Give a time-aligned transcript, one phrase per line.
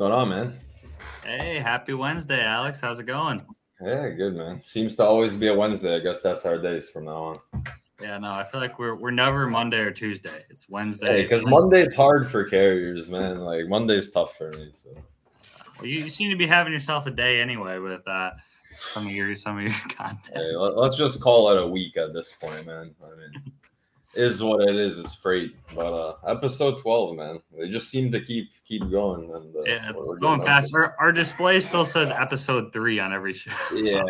[0.00, 0.54] going on, man?
[1.22, 2.80] Hey, happy Wednesday, Alex.
[2.80, 3.44] How's it going?
[3.82, 4.62] Yeah, good, man.
[4.62, 5.94] Seems to always be a Wednesday.
[5.94, 7.36] I guess that's our days from now on.
[8.00, 10.42] Yeah, no, I feel like we're we're never Monday or Tuesday.
[10.48, 11.24] It's Wednesday.
[11.24, 13.40] because Monday's hard for carriers, man.
[13.40, 14.70] Like Monday's tough for me.
[14.72, 14.88] So
[15.76, 18.30] well, you, you, seem to be having yourself a day anyway with uh,
[18.94, 20.34] some of your some of your content.
[20.34, 22.94] Hey, let, us just call it a week at this point, man.
[23.04, 23.52] I mean,
[24.14, 24.98] is what it is.
[24.98, 25.54] It's freight.
[25.74, 29.30] But uh episode twelve, man, they just seem to keep keep going.
[29.32, 30.74] And uh, yeah, it's going fast.
[30.74, 33.52] Our, our, display still says episode three on every show.
[33.74, 34.02] yeah,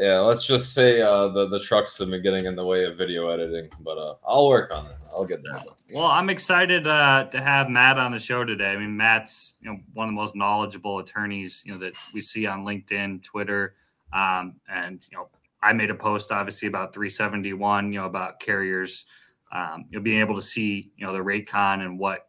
[0.00, 0.18] yeah.
[0.20, 3.28] Let's just say uh the the trucks have been getting in the way of video
[3.28, 4.96] editing, but uh I'll work on it.
[5.12, 5.66] I'll get that.
[5.92, 8.70] Well, I'm excited uh to have Matt on the show today.
[8.72, 12.20] I mean, Matt's you know one of the most knowledgeable attorneys you know that we
[12.20, 13.74] see on LinkedIn, Twitter,
[14.12, 15.28] um, and you know.
[15.62, 19.06] I made a post obviously about 371, you know, about carriers
[19.54, 22.28] um, you'll be able to see you know the rate con and what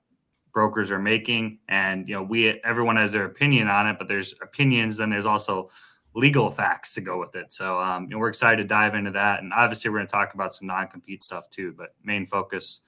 [0.53, 4.34] brokers are making and you know we everyone has their opinion on it but there's
[4.41, 5.70] opinions and there's also
[6.13, 9.12] legal facts to go with it so um, you know, we're excited to dive into
[9.12, 12.82] that and obviously we're going to talk about some non-compete stuff too but main focus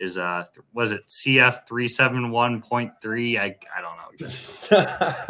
[0.00, 4.28] is uh was it cf 371.3 i i don't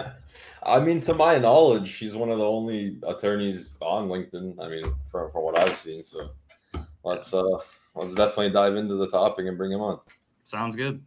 [0.00, 0.10] know
[0.66, 4.58] I mean, to my knowledge, she's one of the only attorneys on LinkedIn.
[4.58, 6.02] I mean, from, from what I've seen.
[6.02, 6.30] So
[7.04, 7.58] let's uh
[7.94, 10.00] let's definitely dive into the topic and bring him on.
[10.44, 11.02] Sounds good.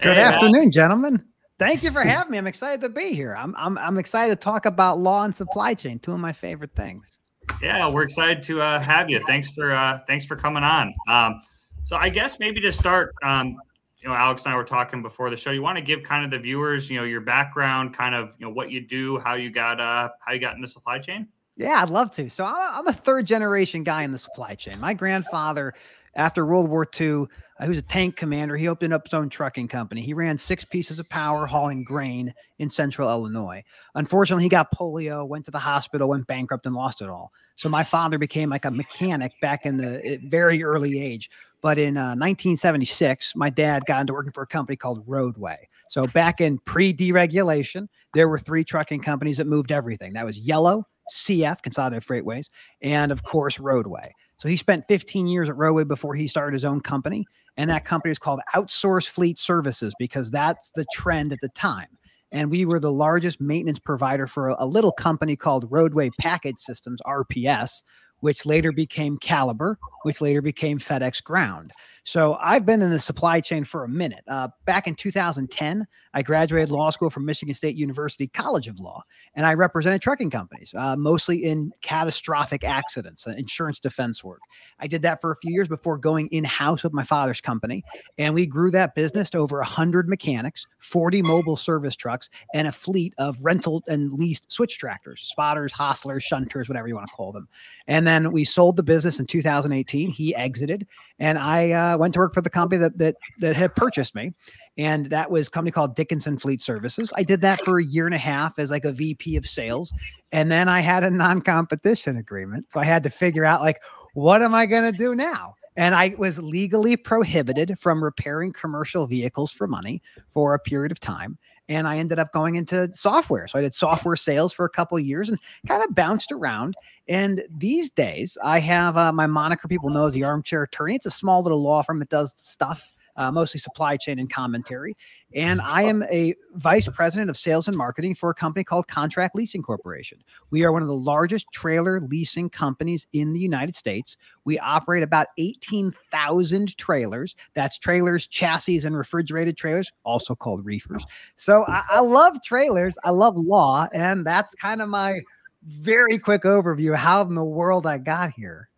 [0.00, 0.72] Good hey, afternoon, Matt.
[0.72, 1.24] gentlemen.
[1.58, 2.38] Thank you for having me.
[2.38, 3.34] I'm excited to be here.
[3.34, 6.74] I'm, I'm I'm excited to talk about law and supply chain, two of my favorite
[6.74, 7.18] things.
[7.62, 9.20] Yeah, we're excited to uh, have you.
[9.26, 10.92] Thanks for uh, thanks for coming on.
[11.08, 11.40] Um,
[11.84, 13.56] so I guess maybe to start, um,
[13.98, 15.50] you know, Alex and I were talking before the show.
[15.50, 18.46] You want to give kind of the viewers, you know, your background, kind of, you
[18.46, 21.28] know, what you do, how you got uh, how you got into supply chain.
[21.56, 22.28] Yeah, I'd love to.
[22.28, 24.78] So I'm a, I'm a third generation guy in the supply chain.
[24.78, 25.72] My grandfather
[26.16, 27.26] after World War II,
[27.58, 28.56] uh, he was a tank commander.
[28.56, 30.00] He opened up his own trucking company.
[30.00, 33.62] He ran six pieces of power hauling grain in central Illinois.
[33.94, 37.32] Unfortunately, he got polio, went to the hospital, went bankrupt, and lost it all.
[37.54, 41.30] So my father became like a mechanic back in the very early age.
[41.62, 45.68] But in uh, 1976, my dad got into working for a company called Roadway.
[45.88, 50.12] So back in pre deregulation, there were three trucking companies that moved everything.
[50.12, 52.50] That was Yellow, CF, Consolidated Freightways,
[52.82, 54.14] and of course, Roadway.
[54.38, 57.24] So he spent 15 years at Roadway before he started his own company.
[57.56, 61.88] And that company is called Outsource Fleet Services because that's the trend at the time.
[62.32, 66.58] And we were the largest maintenance provider for a, a little company called Roadway Package
[66.58, 67.82] Systems, RPS,
[68.20, 71.72] which later became Caliber, which later became FedEx Ground.
[72.06, 74.22] So I've been in the supply chain for a minute.
[74.28, 75.84] Uh, back in 2010,
[76.14, 79.02] I graduated law school from Michigan State University College of Law,
[79.34, 84.40] and I represented trucking companies, uh, mostly in catastrophic accidents, uh, insurance defense work.
[84.78, 87.82] I did that for a few years before going in house with my father's company,
[88.18, 92.72] and we grew that business to over 100 mechanics, 40 mobile service trucks, and a
[92.72, 97.32] fleet of rental and leased switch tractors, spotters, hostlers, shunters, whatever you want to call
[97.32, 97.48] them.
[97.88, 100.10] And then we sold the business in 2018.
[100.10, 100.86] He exited,
[101.18, 104.32] and I uh, went to work for the company that that that had purchased me,
[104.76, 107.12] and that was a company called Dickinson Fleet Services.
[107.16, 109.92] I did that for a year and a half as like a VP of sales,
[110.32, 113.80] and then I had a non-competition agreement, so I had to figure out like
[114.14, 115.54] what am I going to do now.
[115.78, 120.00] And I was legally prohibited from repairing commercial vehicles for money
[120.30, 121.36] for a period of time
[121.68, 123.46] and I ended up going into software.
[123.46, 126.74] So I did software sales for a couple years and kind of bounced around.
[127.08, 130.96] And these days, I have uh, my moniker people know as the armchair attorney.
[130.96, 134.94] It's a small little law firm that does stuff uh, mostly supply chain and commentary.
[135.34, 139.34] And I am a vice president of sales and marketing for a company called Contract
[139.34, 140.22] Leasing Corporation.
[140.50, 144.16] We are one of the largest trailer leasing companies in the United States.
[144.44, 147.34] We operate about 18,000 trailers.
[147.54, 151.04] That's trailers, chassis, and refrigerated trailers, also called reefers.
[151.36, 152.96] So I, I love trailers.
[153.04, 153.88] I love law.
[153.92, 155.20] And that's kind of my
[155.64, 158.68] very quick overview of how in the world I got here.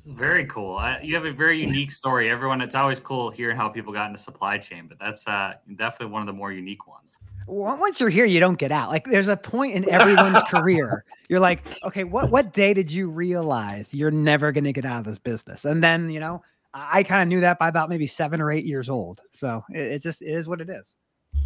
[0.00, 0.76] It's very cool.
[0.76, 2.30] I, you have a very unique story.
[2.30, 6.12] Everyone, it's always cool hearing how people got into supply chain, but that's uh, definitely
[6.12, 7.16] one of the more unique ones.
[7.46, 8.90] Once you're here, you don't get out.
[8.90, 11.04] Like there's a point in everyone's career.
[11.28, 15.00] You're like, okay, what what day did you realize you're never going to get out
[15.00, 15.64] of this business?
[15.64, 16.42] And then you know,
[16.74, 19.20] I, I kind of knew that by about maybe seven or eight years old.
[19.32, 20.96] So it, it just it is what it is.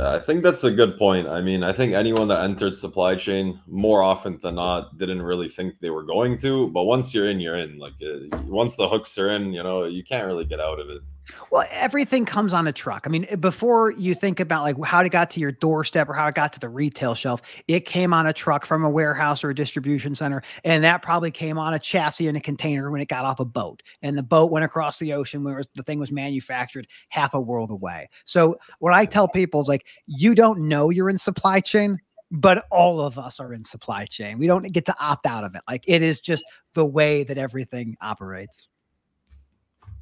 [0.00, 1.28] I think that's a good point.
[1.28, 5.48] I mean, I think anyone that entered supply chain more often than not didn't really
[5.48, 7.78] think they were going to, but once you're in, you're in.
[7.78, 10.90] Like uh, once the hooks are in, you know, you can't really get out of
[10.90, 11.02] it.
[11.50, 13.06] Well, everything comes on a truck.
[13.06, 16.26] I mean, before you think about like how it got to your doorstep or how
[16.26, 19.50] it got to the retail shelf, it came on a truck from a warehouse or
[19.50, 23.08] a distribution center, and that probably came on a chassis in a container when it
[23.08, 23.82] got off a boat.
[24.02, 27.70] And the boat went across the ocean where the thing was manufactured half a world
[27.70, 28.08] away.
[28.24, 31.98] So what I tell people is like, you don't know you're in supply chain
[32.30, 34.38] but all of us are in supply chain.
[34.38, 35.60] We don't get to opt out of it.
[35.68, 36.42] Like it is just
[36.72, 38.66] the way that everything operates.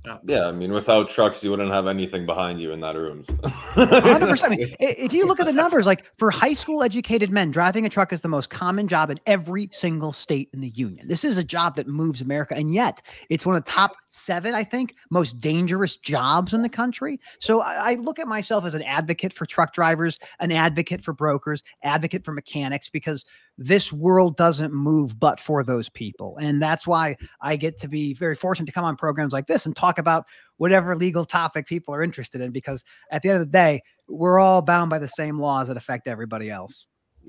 [0.05, 0.19] Yeah.
[0.27, 3.23] yeah, I mean, without trucks, you wouldn't have anything behind you in that room.
[3.23, 3.35] So.
[3.35, 4.45] 100%.
[4.45, 7.87] I mean, if you look at the numbers, like for high school educated men, driving
[7.87, 11.07] a truck is the most common job in every single state in the union.
[11.07, 14.55] This is a job that moves America, and yet it's one of the top seven,
[14.55, 17.21] I think, most dangerous jobs in the country.
[17.39, 21.13] So I, I look at myself as an advocate for truck drivers, an advocate for
[21.13, 23.25] brokers, advocate for mechanics, because
[23.59, 26.37] this world doesn't move but for those people.
[26.41, 29.67] And that's why I get to be very fortunate to come on programs like this
[29.67, 30.25] and talk about
[30.57, 34.39] whatever legal topic people are interested in, because at the end of the day, we're
[34.39, 36.87] all bound by the same laws that affect everybody else.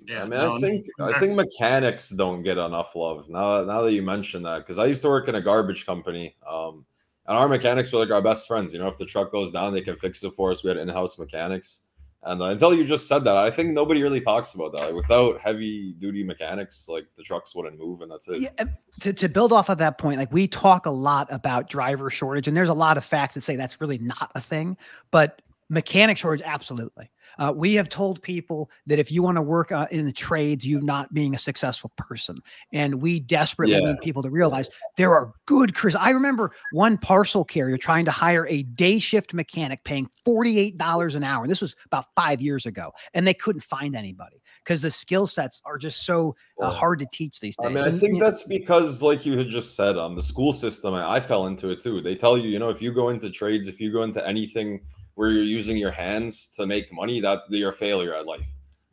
[0.08, 3.64] Yeah, I mean, no, I think I think mechanics don't get enough love now.
[3.64, 6.84] Now that you mention that, because I used to work in a garbage company, um,
[7.28, 8.74] and our mechanics were like our best friends.
[8.74, 10.64] You know, if the truck goes down, they can fix it for us.
[10.64, 11.82] We had in-house mechanics,
[12.26, 14.82] and until you just said that, I think nobody really talks about that.
[14.82, 18.40] Like, without heavy duty mechanics, like the trucks wouldn't move, and that's it.
[18.40, 18.66] Yeah,
[19.02, 22.48] to, to build off of that point, like we talk a lot about driver shortage,
[22.48, 24.78] and there's a lot of facts that say that's really not a thing,
[25.12, 25.42] but
[25.74, 27.10] mechanic shortage, absolutely.
[27.40, 30.66] Uh, we have told people that if you want to work uh, in the trades,
[30.66, 32.40] you're not being a successful person.
[32.72, 33.92] And we desperately yeah.
[33.92, 35.96] need people to realize there are good crews.
[35.96, 41.24] I remember one parcel carrier trying to hire a day shift mechanic paying $48 an
[41.24, 41.44] hour.
[41.44, 42.92] And this was about five years ago.
[43.14, 47.08] And they couldn't find anybody because the skill sets are just so uh, hard to
[47.12, 47.66] teach these days.
[47.66, 50.94] I mean, I think that's because, like you had just said, um, the school system,
[50.94, 52.00] I, I fell into it too.
[52.02, 54.80] They tell you, you know, if you go into trades, if you go into anything,
[55.16, 58.48] where you're using your hands to make money, that you're a failure at life.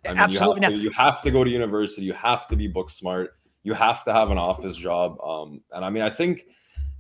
[0.05, 0.61] I mean, Absolutely.
[0.61, 2.03] You have, to, you have to go to university.
[2.03, 3.35] You have to be book smart.
[3.63, 5.21] You have to have an office job.
[5.21, 6.47] Um, and I mean, I think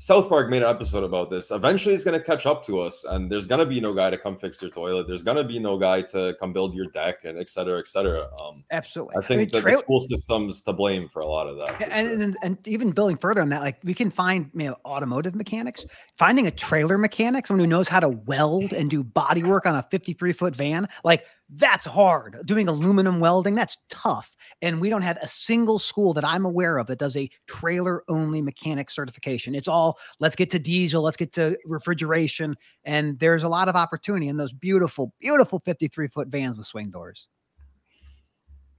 [0.02, 1.50] South Park made an episode about this.
[1.50, 4.08] Eventually, it's going to catch up to us, and there's going to be no guy
[4.08, 5.06] to come fix your toilet.
[5.06, 7.87] There's going to be no guy to come build your deck, and et cetera, et
[7.87, 8.26] cetera.
[8.41, 9.17] Um, Absolutely.
[9.19, 11.82] I think I mean, that the school system's to blame for a lot of that.
[11.93, 12.23] And, sure.
[12.23, 15.85] and, and even building further on that, like we can find you know, automotive mechanics,
[16.17, 19.76] finding a trailer mechanic, someone who knows how to weld and do body work on
[19.76, 22.41] a 53 foot van, like that's hard.
[22.46, 24.35] Doing aluminum welding, that's tough.
[24.62, 28.04] And we don't have a single school that I'm aware of that does a trailer
[28.08, 29.54] only mechanic certification.
[29.54, 32.54] It's all let's get to diesel, let's get to refrigeration.
[32.84, 36.90] And there's a lot of opportunity in those beautiful, beautiful 53 foot vans with swing
[36.90, 37.28] doors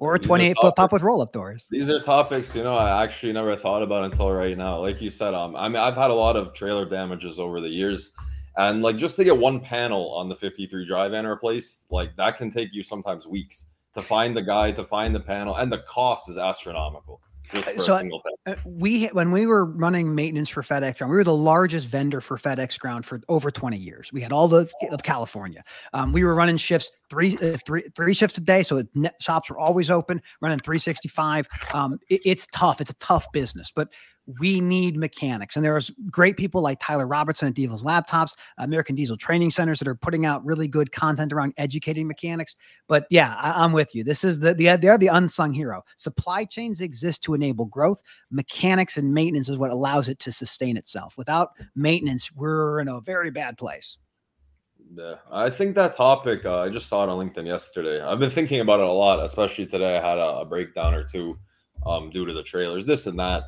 [0.02, 1.68] or 28 foot pup with roll up doors.
[1.70, 4.80] These are topics, you know, I actually never thought about until right now.
[4.80, 7.70] Like you said, um, I mean, I've had a lot of trailer damages over the
[7.70, 8.12] years.
[8.58, 12.38] And like just to get one panel on the 53 drive and replaced, like that
[12.38, 15.80] can take you sometimes weeks to find the guy, to find the panel, and the
[15.80, 17.22] cost is astronomical.
[17.52, 21.12] Just for so a single uh, we when we were running maintenance for FedEx Ground,
[21.12, 24.12] we were the largest vendor for FedEx Ground for over 20 years.
[24.14, 25.62] We had all the of California.
[25.94, 28.82] Um, we were running shifts three uh, three three shifts a day, so
[29.20, 31.48] shops were always open, running 365.
[31.74, 32.80] Um, it, it's tough.
[32.80, 33.90] It's a tough business, but
[34.40, 35.56] we need mechanics.
[35.56, 39.88] And there's great people like Tyler Robertson at Diesel's Laptops, American Diesel Training Centers that
[39.88, 42.56] are putting out really good content around educating mechanics.
[42.88, 44.04] But yeah, I, am with you.
[44.04, 45.84] This is the, the they're the unsung hero.
[45.98, 48.02] Supply chains exist to enable growth.
[48.30, 51.18] Mechanics and maintenance is what allows it to sustain itself.
[51.18, 53.98] Without maintenance, we're in a very bad place.
[54.94, 56.46] Yeah, I think that topic.
[56.46, 58.02] Uh, I just saw it on LinkedIn yesterday.
[58.02, 59.98] I've been thinking about it a lot, especially today.
[59.98, 61.38] I had a, a breakdown or two
[61.86, 63.44] um, due to the trailers, this and that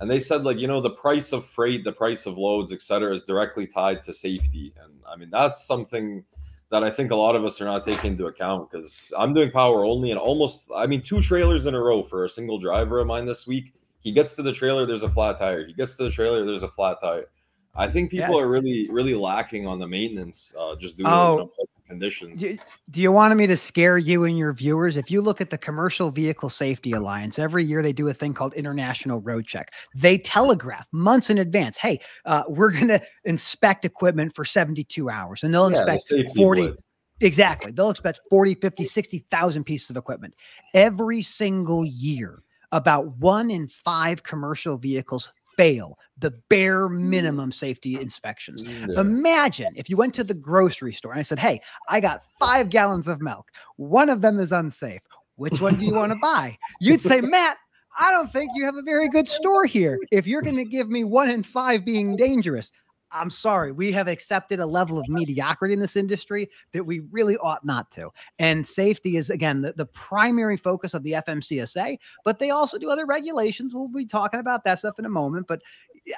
[0.00, 2.82] and they said like you know the price of freight the price of loads et
[2.82, 4.72] cetera is directly tied to safety.
[4.82, 6.24] And i mean that's something
[6.70, 9.50] that i think a lot of us are not taking into account because i'm doing
[9.50, 13.00] power only and almost i mean two trailers in a row for a single driver
[13.00, 13.72] of mine this week.
[14.00, 15.66] He gets to the trailer there's a flat tire.
[15.66, 17.26] He gets to the trailer there's a flat tire.
[17.74, 18.42] I think people yeah.
[18.42, 21.50] are really really lacking on the maintenance uh, just doing oh,
[21.88, 22.40] conditions.
[22.40, 22.56] Do,
[22.90, 24.96] do you want me to scare you and your viewers?
[24.96, 28.34] If you look at the Commercial Vehicle Safety Alliance, every year they do a thing
[28.34, 29.72] called International Road Check.
[29.94, 35.42] They telegraph months in advance, hey, uh, we're going to inspect equipment for 72 hours,
[35.42, 36.62] and they'll yeah, inspect the 40.
[36.62, 36.84] Blitz.
[37.20, 37.72] Exactly.
[37.72, 40.34] They'll expect 40, 50, 60,000 pieces of equipment
[40.74, 42.42] every single year.
[42.70, 46.98] About one in five commercial vehicles fail the bare mm.
[46.98, 48.62] minimum safety inspections.
[48.62, 49.00] Yeah.
[49.00, 52.70] Imagine if you went to the grocery store and I said, Hey, I got five
[52.70, 53.50] gallons of milk.
[53.76, 55.02] One of them is unsafe.
[55.36, 56.58] Which one do you want to buy?
[56.80, 57.58] You'd say, Matt,
[57.98, 59.98] I don't think you have a very good store here.
[60.10, 62.72] If you're going to give me one in five being dangerous,
[63.10, 67.36] I'm sorry, we have accepted a level of mediocrity in this industry that we really
[67.38, 68.10] ought not to.
[68.38, 72.90] And safety is, again, the, the primary focus of the FMCSA, but they also do
[72.90, 73.74] other regulations.
[73.74, 75.46] We'll be talking about that stuff in a moment.
[75.46, 75.62] But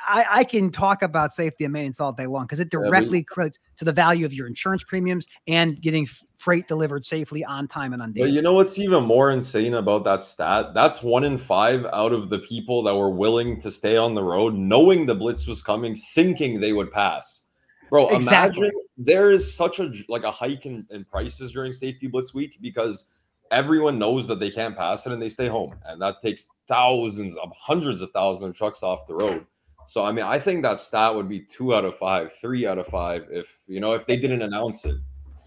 [0.06, 3.25] I, I can talk about safety and maintenance all day long because it directly yeah,
[3.25, 6.06] correlates to the value of your insurance premiums and getting
[6.40, 8.23] freight delivered safely on time and on day.
[8.23, 10.73] But you know what's even more insane about that stat?
[10.73, 14.23] That's one in five out of the people that were willing to stay on the
[14.23, 17.47] road, knowing the blitz was coming, thinking they would pass.
[17.90, 18.68] Bro, exactly.
[18.68, 22.56] imagine there is such a like a hike in, in prices during safety blitz week
[22.62, 23.11] because
[23.50, 25.75] everyone knows that they can't pass it and they stay home.
[25.85, 29.44] And that takes thousands of hundreds of thousands of trucks off the road.
[29.87, 32.78] So I mean, I think that stat would be two out of five, three out
[32.78, 34.97] of five if you know if they didn't announce it.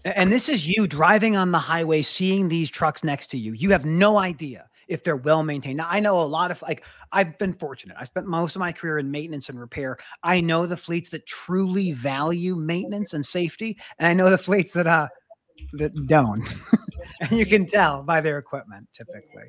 [0.04, 3.52] And this is you driving on the highway, seeing these trucks next to you.
[3.52, 5.78] You have no idea if they're well maintained.
[5.78, 7.96] Now, I know a lot of like I've been fortunate.
[7.98, 9.96] I spent most of my career in maintenance and repair.
[10.22, 14.72] I know the fleets that truly value maintenance and safety, and I know the fleets
[14.74, 15.08] that uh
[15.74, 16.54] that don't.
[17.20, 19.44] and you can tell by their equipment typically.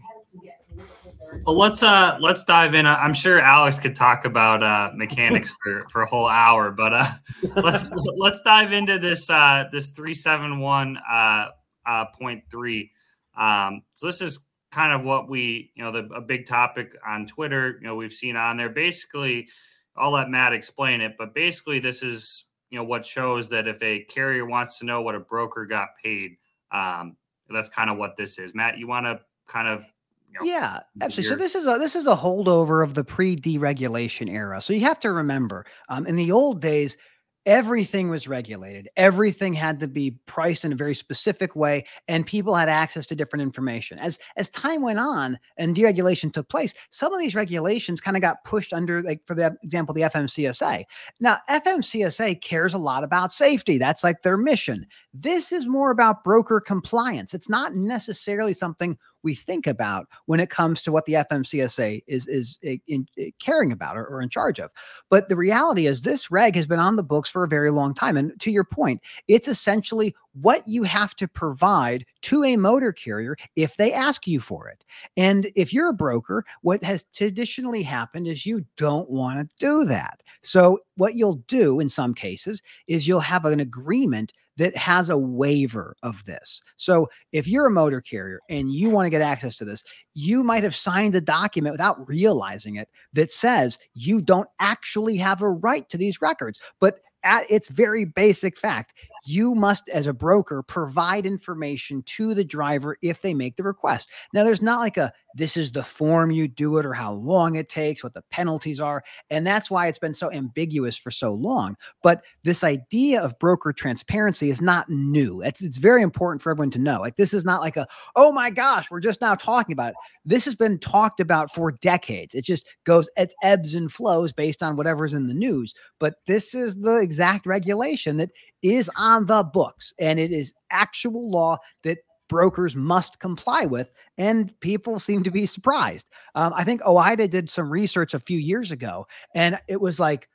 [1.46, 2.86] Well, let's uh let's dive in.
[2.86, 7.06] I'm sure Alex could talk about uh mechanics for, for a whole hour, but uh
[7.56, 11.48] let's let's dive into this uh this 371 uh
[11.86, 12.92] uh point three.
[13.38, 14.40] Um so this is
[14.72, 18.14] kind of what we, you know, the a big topic on Twitter, you know, we've
[18.14, 18.70] seen on there.
[18.70, 19.48] Basically,
[19.96, 23.82] I'll let Matt explain it, but basically this is you know what shows that if
[23.82, 26.36] a carrier wants to know what a broker got paid,
[26.74, 27.16] um,
[27.50, 28.54] that's kind of what this is.
[28.54, 29.86] Matt, you want to kind of
[30.28, 31.30] you know, yeah, absolutely.
[31.30, 34.60] So this is a this is a holdover of the pre-deregulation era.
[34.60, 36.98] So you have to remember, um, in the old days,
[37.46, 38.90] everything was regulated.
[38.98, 43.16] Everything had to be priced in a very specific way and people had access to
[43.16, 44.00] different information.
[44.00, 48.22] As as time went on and deregulation took place some of these regulations kind of
[48.22, 50.84] got pushed under like for the example the fmcsa
[51.20, 53.78] now fmcsa cares a lot about safety.
[53.78, 54.86] That's like their mission.
[55.14, 57.34] This is more about broker compliance.
[57.34, 62.28] It's not necessarily something we think about when it comes to what the FMCSA is
[62.28, 64.72] is eh, in, in caring about or, or in charge of.
[65.10, 67.94] But the reality is this reg has been on the books for a very long
[67.94, 68.16] time.
[68.16, 73.36] And to your point, it's essentially what you have to provide to a motor carrier
[73.56, 74.86] if they ask you for it.
[75.18, 79.86] And if you're a broker, what has traditionally happened is you don't want to do
[79.86, 80.22] that.
[80.42, 85.18] So, what you'll do in some cases is you'll have an agreement that has a
[85.18, 86.62] waiver of this.
[86.78, 89.84] So if you're a motor carrier and you want to get access to this,
[90.14, 95.42] you might have signed a document without realizing it that says you don't actually have
[95.42, 96.62] a right to these records.
[96.80, 98.94] But at its very basic fact,
[99.26, 104.10] you must, as a broker, provide information to the driver if they make the request.
[104.34, 107.56] Now, there's not like a this is the form you do it or how long
[107.56, 109.04] it takes, what the penalties are.
[109.30, 111.76] And that's why it's been so ambiguous for so long.
[112.02, 115.42] But this idea of broker transparency is not new.
[115.42, 117.02] It's, it's very important for everyone to know.
[117.02, 119.96] Like, this is not like a, oh my gosh, we're just now talking about it.
[120.24, 122.34] This has been talked about for decades.
[122.34, 125.74] It just goes, it's ebbs and flows based on whatever's in the news.
[126.00, 128.32] But this is the exact regulation that
[128.66, 133.92] is on the books and it is actual law that brokers must comply with.
[134.18, 136.08] And people seem to be surprised.
[136.34, 139.06] Um, I think OOIDA did some research a few years ago,
[139.36, 140.28] and it was like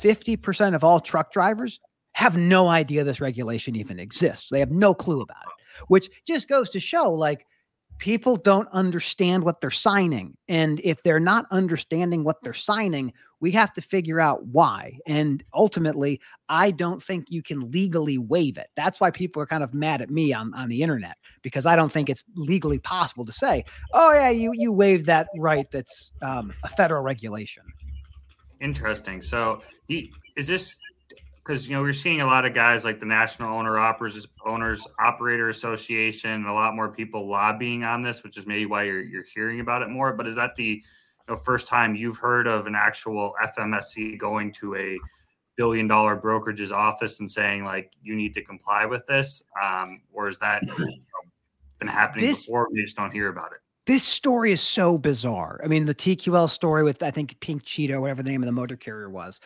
[0.00, 1.80] 50% of all truck drivers
[2.12, 4.50] have no idea this regulation even exists.
[4.50, 7.46] They have no clue about it, which just goes to show like
[7.98, 10.36] people don't understand what they're signing.
[10.48, 14.98] And if they're not understanding what they're signing, we have to figure out why.
[15.06, 18.68] And ultimately, I don't think you can legally waive it.
[18.76, 21.76] That's why people are kind of mad at me on, on the internet because I
[21.76, 25.66] don't think it's legally possible to say, oh, yeah, you, you waived that right.
[25.70, 27.64] That's um, a federal regulation.
[28.60, 29.22] Interesting.
[29.22, 30.76] So, is this
[31.48, 34.86] because you know we're seeing a lot of guys like the National Owner Operators Owners
[35.00, 39.00] Operator Association, and a lot more people lobbying on this, which is maybe why you're
[39.00, 40.12] you're hearing about it more.
[40.12, 40.82] But is that the you
[41.26, 44.98] know, first time you've heard of an actual FMSC going to a
[45.56, 50.28] billion dollar brokerage's office and saying like you need to comply with this, um, or
[50.28, 50.86] is that you know,
[51.78, 52.68] been happening this, before?
[52.70, 53.58] We just don't hear about it.
[53.86, 55.62] This story is so bizarre.
[55.64, 58.52] I mean, the TQL story with I think Pink Cheeto, whatever the name of the
[58.52, 59.40] motor carrier was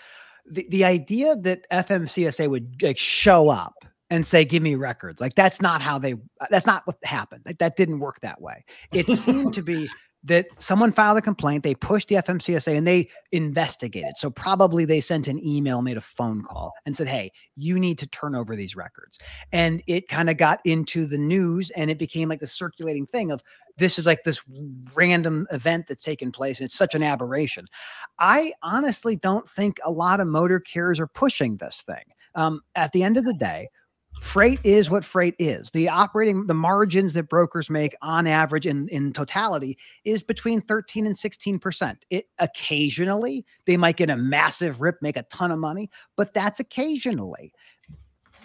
[0.47, 5.21] the, the idea that FMCSA would like show up and say, give me records.
[5.21, 6.15] Like that's not how they,
[6.51, 7.43] that's not what happened.
[7.47, 8.65] Like that didn't work that way.
[8.93, 9.89] It seemed to be
[10.25, 14.17] that someone filed a complaint, they pushed the FMCSA and they investigated.
[14.17, 17.99] So probably they sent an email, made a phone call, and said, Hey, you need
[17.99, 19.19] to turn over these records.
[19.53, 23.33] And it kind of got into the news and it became like the circulating thing
[23.33, 23.43] of
[23.79, 24.43] this is like this
[24.95, 27.67] random event that's taken place and it's such an aberration.
[28.19, 32.05] I honestly don't think a lot of motor carriers are pushing this thing.
[32.35, 33.69] Um, at the end of the day,
[34.21, 35.71] freight is what freight is.
[35.71, 41.07] The operating the margins that brokers make on average in in totality is between 13
[41.07, 41.97] and 16%.
[42.11, 46.61] It occasionally they might get a massive rip, make a ton of money, but that's
[46.61, 47.53] occasionally.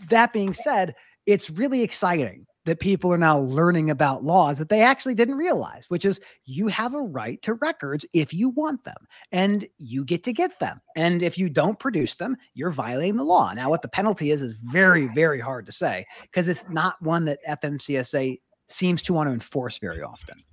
[0.09, 4.81] That being said, it's really exciting that people are now learning about laws that they
[4.81, 9.07] actually didn't realize, which is you have a right to records if you want them
[9.31, 10.81] and you get to get them.
[10.97, 13.53] And if you don't produce them, you're violating the law.
[13.53, 17.23] Now, what the penalty is, is very, very hard to say because it's not one
[17.25, 20.43] that FMCSA seems to want to enforce very often.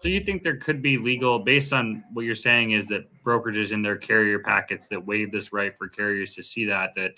[0.00, 3.70] So you think there could be legal, based on what you're saying, is that brokerages
[3.70, 7.12] in their carrier packets that waive this right for carriers to see that that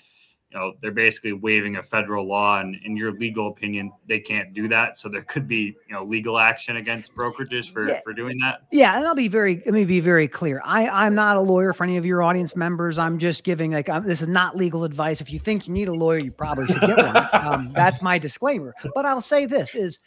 [0.50, 4.54] you know they're basically waiving a federal law and in your legal opinion they can't
[4.54, 4.96] do that.
[4.96, 8.00] So there could be you know legal action against brokerages for yeah.
[8.02, 8.62] for doing that.
[8.70, 10.60] Yeah and i'll be very let me be very clear.
[10.64, 12.98] I i'm not a lawyer for any of your audience members.
[12.98, 15.20] I'm just giving like I'm, this is not legal advice.
[15.20, 17.16] If you think you need a lawyer you probably should get one.
[17.46, 18.74] Um, that's my disclaimer.
[18.94, 20.00] But i'll say this is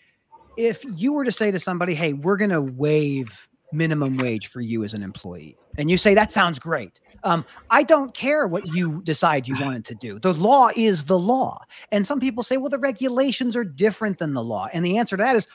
[0.58, 4.62] if you were to say to somebody hey we're going to waive minimum wage for
[4.62, 5.58] you as an employee.
[5.78, 7.00] And you say, that sounds great.
[7.24, 10.20] Um, I don't care what you decide you wanted to do.
[10.20, 11.64] The law is the law.
[11.92, 14.68] And some people say, well, the regulations are different than the law.
[14.74, 15.48] And the answer to that is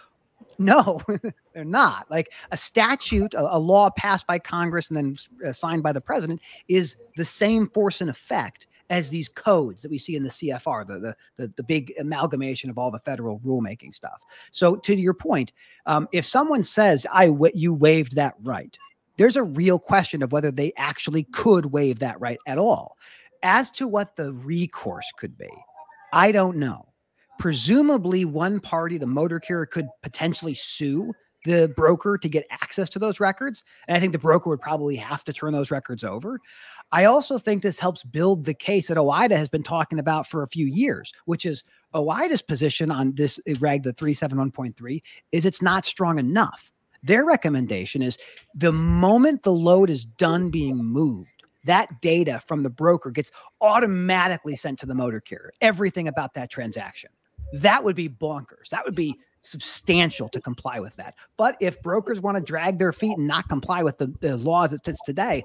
[0.59, 1.03] no,
[1.55, 2.11] they're not.
[2.11, 5.17] Like a statute, a, a, law passed by Congress and then
[5.49, 9.91] uh, signed by the president is the same force and effect as these codes that
[9.91, 13.41] we see in the CFR, the, the, the, the big amalgamation of all the federal
[13.41, 14.21] rulemaking stuff.
[14.51, 15.53] So to your point,
[15.87, 18.77] um, if someone says, I you waived that right,
[19.17, 22.97] there's a real question of whether they actually could waive that right at all.
[23.43, 25.51] As to what the recourse could be,
[26.13, 26.87] I don't know.
[27.39, 31.13] Presumably, one party, the motor carrier, could potentially sue
[31.45, 33.63] the broker to get access to those records.
[33.87, 36.41] And I think the broker would probably have to turn those records over.
[36.93, 40.43] I also think this helps build the case that OOIDA has been talking about for
[40.43, 41.63] a few years, which is
[41.95, 46.71] OOIDA's position on this eh, reg, the 371.3, is it's not strong enough.
[47.03, 48.17] Their recommendation is
[48.55, 54.57] the moment the load is done being moved, that data from the broker gets automatically
[54.57, 57.11] sent to the motor carrier, everything about that transaction.
[57.53, 58.71] That would be bonkers.
[58.71, 61.15] That would be substantial to comply with that.
[61.37, 64.71] But if brokers want to drag their feet and not comply with the, the laws
[64.71, 65.45] that sits today,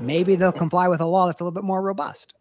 [0.00, 2.34] maybe they'll comply with a law that's a little bit more robust.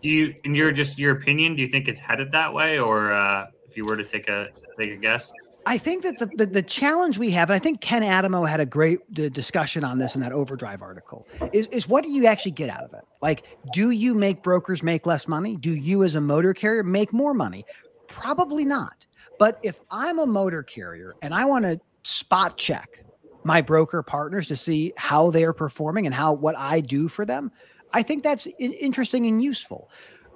[0.00, 3.12] Do you, in your just your opinion, do you think it's headed that way, or
[3.12, 5.32] uh, if you were to take a take a guess?
[5.66, 8.58] I think that the, the, the challenge we have, and I think Ken Adamo had
[8.58, 12.52] a great discussion on this in that Overdrive article, is, is what do you actually
[12.52, 13.02] get out of it?
[13.20, 13.44] Like,
[13.74, 15.56] do you make brokers make less money?
[15.56, 17.66] Do you, as a motor carrier, make more money?
[18.06, 19.06] Probably not.
[19.38, 23.04] But if I'm a motor carrier and I want to spot check
[23.44, 27.24] my broker partners to see how they are performing and how what I do for
[27.24, 27.50] them,
[27.92, 29.90] I think that's interesting and useful.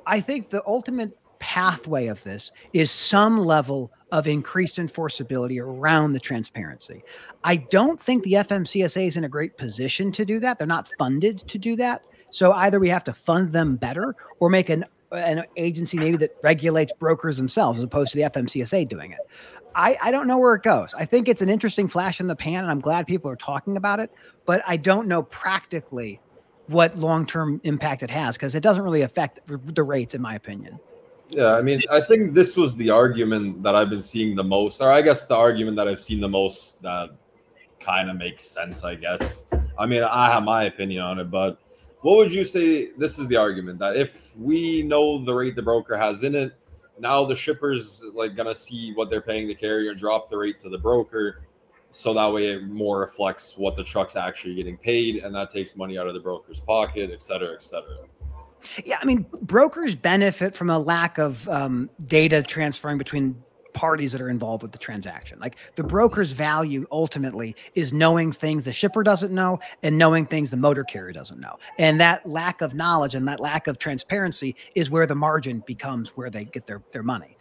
[0.07, 6.21] I think the ultimate pathway of this is some level of increased enforceability around the
[6.21, 7.03] transparency.
[7.43, 10.59] I don't think the FMCSA is in a great position to do that.
[10.59, 12.03] They're not funded to do that.
[12.31, 16.33] So either we have to fund them better or make an an agency maybe that
[16.43, 19.21] regulates brokers themselves as opposed to the FMCSA doing it.
[19.75, 20.95] I, I don't know where it goes.
[20.95, 23.77] I think it's an interesting flash in the pan, and I'm glad people are talking
[23.77, 24.11] about it,
[24.45, 26.21] but I don't know practically
[26.67, 30.35] what long term impact it has because it doesn't really affect the rates, in my
[30.35, 30.79] opinion.
[31.29, 34.81] Yeah, I mean, I think this was the argument that I've been seeing the most,
[34.83, 37.11] or I guess the argument that I've seen the most that
[37.81, 39.45] kind of makes sense, I guess.
[39.79, 41.59] I mean, I have my opinion on it, but
[42.03, 42.91] what would you say?
[42.99, 46.53] This is the argument that if we know the rate the broker has in it,
[46.99, 50.69] now the shippers like gonna see what they're paying the carrier drop the rate to
[50.69, 51.43] the broker
[51.91, 55.77] so that way it more reflects what the truck's actually getting paid and that takes
[55.77, 57.99] money out of the broker's pocket et cetera et cetera
[58.85, 64.21] yeah i mean brokers benefit from a lack of um, data transferring between parties that
[64.21, 65.39] are involved with the transaction.
[65.41, 70.51] Like the broker's value ultimately is knowing things the shipper doesn't know and knowing things
[70.51, 71.59] the motor carrier doesn't know.
[71.79, 76.11] And that lack of knowledge and that lack of transparency is where the margin becomes
[76.11, 77.37] where they get their, their money.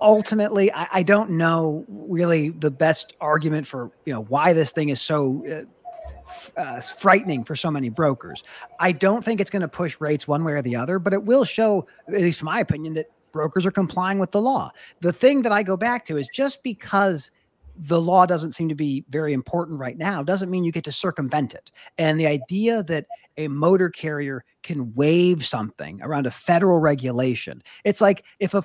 [0.00, 4.90] Ultimately, I, I don't know really the best argument for you know why this thing
[4.90, 5.64] is so uh,
[6.56, 8.42] uh, frightening for so many brokers.
[8.78, 11.22] I don't think it's going to push rates one way or the other, but it
[11.22, 14.70] will show, at least from my opinion, that brokers are complying with the law.
[15.02, 17.30] The thing that I go back to is just because
[17.78, 20.92] the law doesn't seem to be very important right now doesn't mean you get to
[20.92, 21.70] circumvent it.
[21.98, 23.04] And the idea that
[23.36, 28.64] a motor carrier can waive something around a federal regulation, it's like if a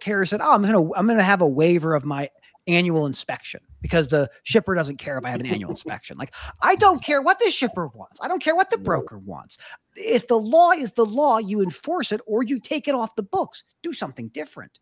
[0.00, 2.28] carrier said, "Oh, I'm going to I'm going to have a waiver of my
[2.66, 6.16] annual inspection because the shipper doesn't care if I have an annual inspection.
[6.16, 8.20] Like, I don't care what the shipper wants.
[8.22, 9.58] I don't care what the broker wants.
[9.96, 13.22] If the law is the law, you enforce it or you take it off the
[13.22, 13.62] books.
[13.82, 14.78] Do something different.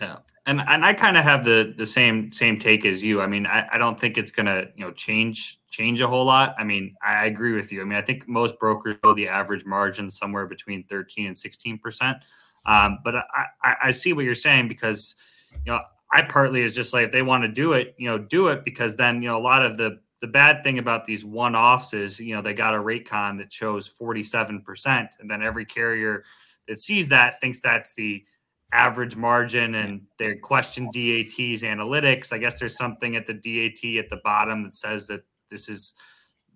[0.00, 0.16] Yeah.
[0.46, 3.20] And and I kind of have the the same same take as you.
[3.20, 6.54] I mean, I, I don't think it's gonna, you know, change change a whole lot.
[6.58, 7.82] I mean, I agree with you.
[7.82, 11.78] I mean, I think most brokers go the average margin somewhere between 13 and 16
[11.78, 12.16] percent.
[12.64, 15.16] Um, but I, I, I see what you're saying because
[15.52, 15.80] you know
[16.12, 18.64] I partly is just like if they want to do it, you know, do it
[18.64, 21.94] because then you know a lot of the the bad thing about these one offs
[21.94, 25.64] is you know they got a rate con that shows 47 percent, and then every
[25.64, 26.24] carrier
[26.66, 28.24] that sees that thinks that's the
[28.72, 32.32] average margin and they question DAT's analytics.
[32.32, 35.94] I guess there's something at the DAT at the bottom that says that this is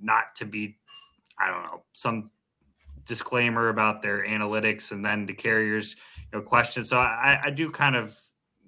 [0.01, 0.77] not to be,
[1.39, 2.31] I don't know, some
[3.07, 5.97] disclaimer about their analytics and then the carriers,
[6.33, 6.85] you know, question.
[6.85, 8.19] So I, I do kind of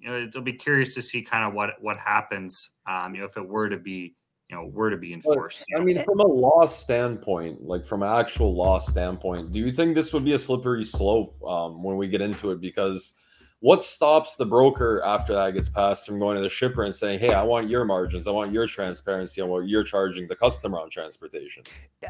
[0.05, 3.25] you know, it'll be curious to see kind of what what happens, um, you know,
[3.25, 4.13] if it were to be,
[4.49, 5.63] you know, were to be enforced.
[5.75, 9.95] I mean, from a law standpoint, like from an actual law standpoint, do you think
[9.95, 12.61] this would be a slippery slope um, when we get into it?
[12.61, 13.15] Because
[13.59, 17.19] what stops the broker after that gets passed from going to the shipper and saying,
[17.19, 20.79] "Hey, I want your margins, I want your transparency on what you're charging the customer
[20.79, 21.63] on transportation"?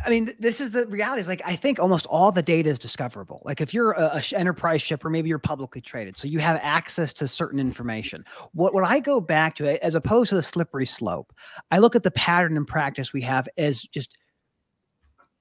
[0.05, 1.21] I mean, this is the reality.
[1.21, 3.41] Is like I think almost all the data is discoverable.
[3.45, 7.13] Like if you're a, a enterprise shipper, maybe you're publicly traded, so you have access
[7.13, 8.25] to certain information.
[8.53, 11.31] What what I go back to, as opposed to the slippery slope,
[11.71, 14.17] I look at the pattern and practice we have as just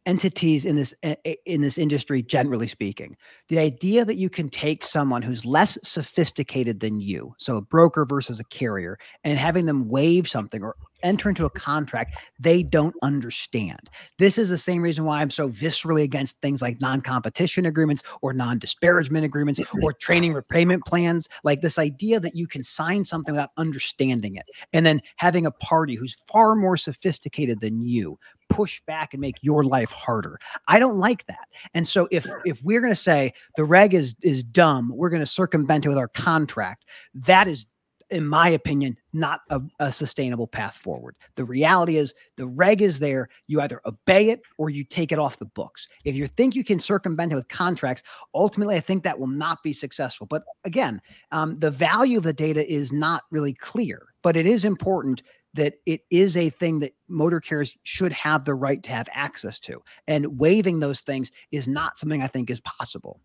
[0.07, 3.17] entities in this eh, eh, in this industry generally speaking.
[3.49, 8.05] The idea that you can take someone who's less sophisticated than you so a broker
[8.05, 12.95] versus a carrier and having them waive something or enter into a contract they don't
[13.03, 18.03] understand this is the same reason why i'm so viscerally against things like non-competition agreements
[18.23, 23.35] or non-disparagement agreements or training repayment plans like this idea that you can sign something
[23.35, 28.81] without understanding it and then having a party who's far more sophisticated than you push
[28.87, 30.39] back and make your life harder.
[30.69, 31.49] I don't like that.
[31.73, 35.21] And so if if we're going to say the reg is is dumb, we're going
[35.21, 36.85] to circumvent it with our contract.
[37.15, 37.67] That is
[38.11, 41.17] in my opinion, not a, a, sustainable path forward.
[41.37, 43.29] The reality is the reg is there.
[43.47, 45.89] You either obey it or you take it off the books.
[46.05, 48.03] If you think you can circumvent it with contracts,
[48.35, 50.27] ultimately, I think that will not be successful.
[50.27, 51.01] But again,
[51.33, 55.23] um, the value of the data is not really clear, but it is important
[55.55, 59.61] that it is a thing that motor carriers should have the right to have access
[59.61, 59.81] to.
[60.09, 63.21] And waiving those things is not something I think is possible.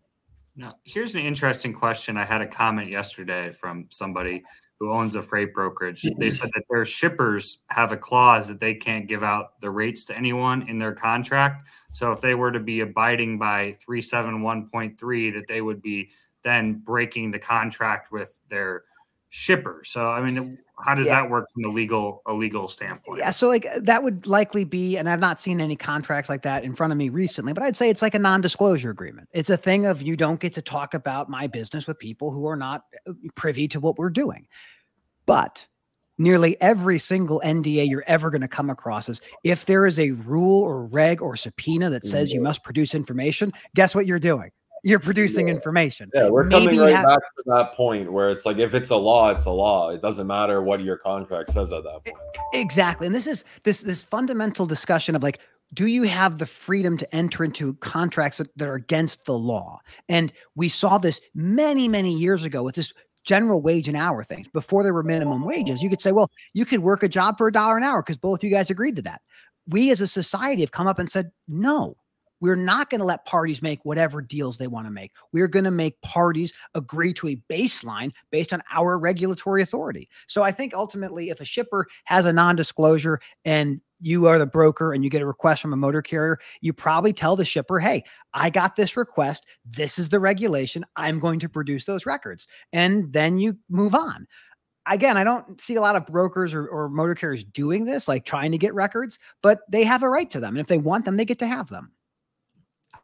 [0.56, 2.16] Now, here's an interesting question.
[2.16, 4.42] I had a comment yesterday from somebody
[4.80, 6.02] who owns a freight brokerage.
[6.02, 6.30] They mm-hmm.
[6.30, 10.16] said that their shippers have a clause that they can't give out the rates to
[10.16, 11.68] anyone in their contract.
[11.92, 16.10] So if they were to be abiding by 371.3, that they would be
[16.42, 18.84] then breaking the contract with their
[19.28, 19.82] shipper.
[19.84, 21.22] So I mean, how does yeah.
[21.22, 23.18] that work from a legal a legal standpoint?
[23.18, 26.64] Yeah, so like that would likely be, and I've not seen any contracts like that
[26.64, 29.28] in front of me recently, but I'd say it's like a non-disclosure agreement.
[29.32, 32.46] It's a thing of you don't get to talk about my business with people who
[32.46, 34.46] are not uh, privy to what we're doing.
[35.26, 35.66] But
[36.18, 40.10] nearly every single NDA you're ever going to come across is if there is a
[40.10, 44.50] rule or reg or subpoena that says you must produce information, guess what you're doing?
[44.82, 45.54] You're producing yeah.
[45.54, 46.10] information.
[46.14, 48.90] Yeah, we're Maybe coming right have, back to that point where it's like if it's
[48.90, 49.90] a law, it's a law.
[49.90, 52.18] It doesn't matter what your contract says at that point.
[52.52, 53.06] Exactly.
[53.06, 55.40] And this is this this fundamental discussion of like
[55.72, 59.80] do you have the freedom to enter into contracts that, that are against the law?
[60.08, 62.92] And we saw this many, many years ago with this
[63.24, 65.82] general wage and hour things before there were minimum wages.
[65.82, 68.16] You could say, well, you could work a job for a dollar an hour because
[68.16, 69.20] both you guys agreed to that.
[69.68, 71.96] We as a society have come up and said, no,
[72.40, 75.12] we're not going to let parties make whatever deals they want to make.
[75.32, 80.08] We're going to make parties agree to a baseline based on our regulatory authority.
[80.26, 84.46] So I think ultimately, if a shipper has a non disclosure and you are the
[84.46, 87.78] broker and you get a request from a motor carrier, you probably tell the shipper,
[87.78, 89.44] hey, I got this request.
[89.66, 90.86] This is the regulation.
[90.96, 92.46] I'm going to produce those records.
[92.72, 94.26] And then you move on
[94.86, 98.24] again, I don't see a lot of brokers or, or, motor carriers doing this, like
[98.24, 100.54] trying to get records, but they have a right to them.
[100.54, 101.92] And if they want them, they get to have them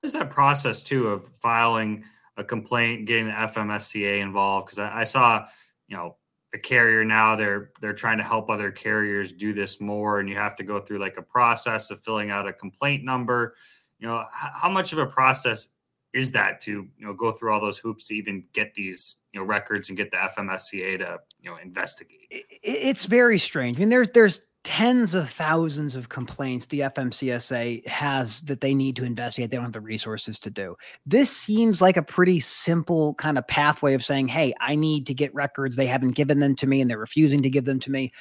[0.07, 2.05] is that process too of filing
[2.37, 4.67] a complaint, getting the FMSCA involved?
[4.67, 5.47] Because I, I, saw,
[5.89, 6.17] you know,
[6.55, 10.37] a carrier now they're they're trying to help other carriers do this more, and you
[10.37, 13.55] have to go through like a process of filling out a complaint number.
[13.99, 15.69] You know, h- how much of a process
[16.15, 19.41] is that to you know go through all those hoops to even get these you
[19.41, 22.29] know records and get the FMSCA to you know investigate?
[22.31, 23.77] It's very strange.
[23.77, 28.97] I mean, there's there's tens of thousands of complaints the FMCSA has that they need
[28.97, 29.53] to investigate.
[29.53, 30.75] They don't have the resources to do.
[31.07, 35.15] This seems like a pretty simple kind of pathway of saying, hey, I need to
[35.15, 35.77] get records.
[35.77, 38.13] They haven't given them to me and they're refusing to give them to me.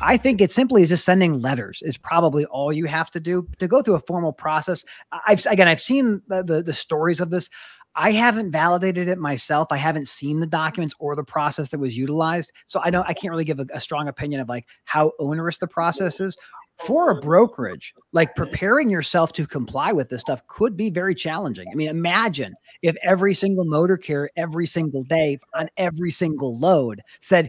[0.00, 3.46] I think it simply is just sending letters is probably all you have to do
[3.60, 4.84] to go through a formal process.
[5.28, 7.48] I've again, I've seen the, the, the stories of this.
[7.96, 9.68] I haven't validated it myself.
[9.70, 12.52] I haven't seen the documents or the process that was utilized.
[12.66, 15.58] So I don't I can't really give a, a strong opinion of like how onerous
[15.58, 16.36] the process is.
[16.78, 21.66] For a brokerage, like preparing yourself to comply with this stuff could be very challenging.
[21.72, 27.00] I mean, imagine if every single motor carrier every single day on every single load
[27.20, 27.48] said,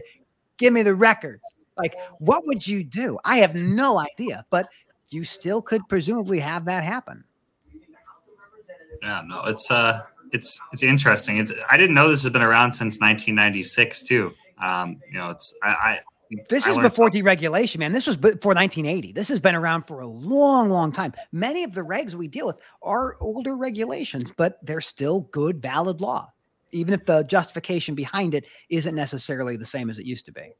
[0.56, 1.42] Give me the records.
[1.76, 3.18] Like, what would you do?
[3.24, 4.68] I have no idea, but
[5.10, 7.22] you still could presumably have that happen.
[9.02, 11.38] Yeah, no, it's uh it's it's interesting.
[11.38, 14.32] It's I didn't know this has been around since 1996 too.
[14.62, 15.68] Um, you know, it's I.
[15.68, 16.00] I
[16.48, 17.92] this I is before deregulation, man.
[17.92, 19.12] This was before 1980.
[19.12, 21.14] This has been around for a long, long time.
[21.32, 26.02] Many of the regs we deal with are older regulations, but they're still good, valid
[26.02, 26.30] law,
[26.72, 30.52] even if the justification behind it isn't necessarily the same as it used to be.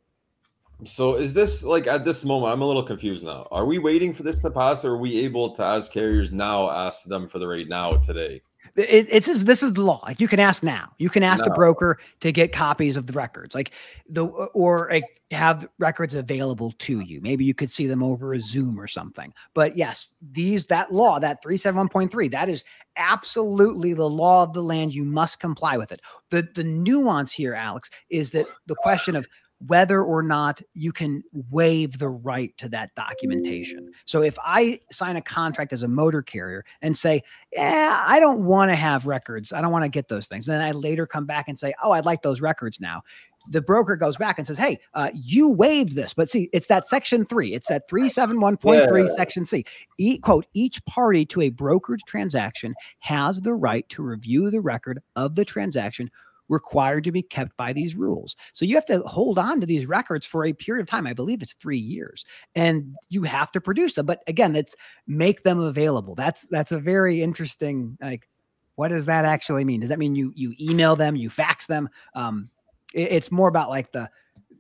[0.85, 2.53] So is this like at this moment?
[2.53, 3.47] I'm a little confused now.
[3.51, 6.71] Are we waiting for this to pass, or are we able to, as carriers, now
[6.71, 8.41] ask them for the rate now today?
[8.77, 10.01] It, it's this is the law.
[10.05, 10.93] Like you can ask now.
[10.99, 11.49] You can ask no.
[11.49, 13.73] the broker to get copies of the records, like
[14.09, 17.21] the or like, have records available to you.
[17.21, 19.33] Maybe you could see them over a Zoom or something.
[19.55, 22.65] But yes, these that law that three seven one point three that is
[22.97, 24.95] absolutely the law of the land.
[24.95, 26.01] You must comply with it.
[26.31, 29.27] The the nuance here, Alex, is that the question of
[29.67, 33.91] whether or not you can waive the right to that documentation.
[34.05, 38.45] So if I sign a contract as a motor carrier and say, yeah, I don't
[38.45, 40.49] want to have records, I don't want to get those things.
[40.49, 43.03] And then I later come back and say, oh, I'd like those records now.
[43.51, 46.13] The broker goes back and says, Hey, uh, you waived this.
[46.13, 47.55] But see, it's that section three.
[47.55, 49.07] It's that 371.3, yeah.
[49.15, 49.65] section C.
[49.97, 55.01] E- quote, each party to a brokerage transaction has the right to review the record
[55.17, 56.11] of the transaction
[56.49, 58.37] required to be kept by these rules.
[58.53, 61.07] So you have to hold on to these records for a period of time.
[61.07, 64.07] I believe it's three years, and you have to produce them.
[64.07, 64.75] But again, it's
[65.07, 66.15] make them available.
[66.15, 68.29] That's that's a very interesting like.
[68.77, 69.81] What does that actually mean?
[69.81, 71.89] Does that mean you you email them, you fax them?
[72.15, 72.49] Um,
[72.95, 74.09] it, it's more about like the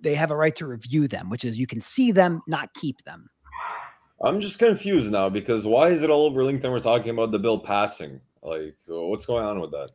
[0.00, 3.02] they have a right to review them, which is you can see them, not keep
[3.04, 3.30] them.
[4.22, 6.70] I'm just confused now because why is it all over LinkedIn?
[6.70, 8.20] We're talking about the bill passing.
[8.42, 9.90] Like, what's going on with that?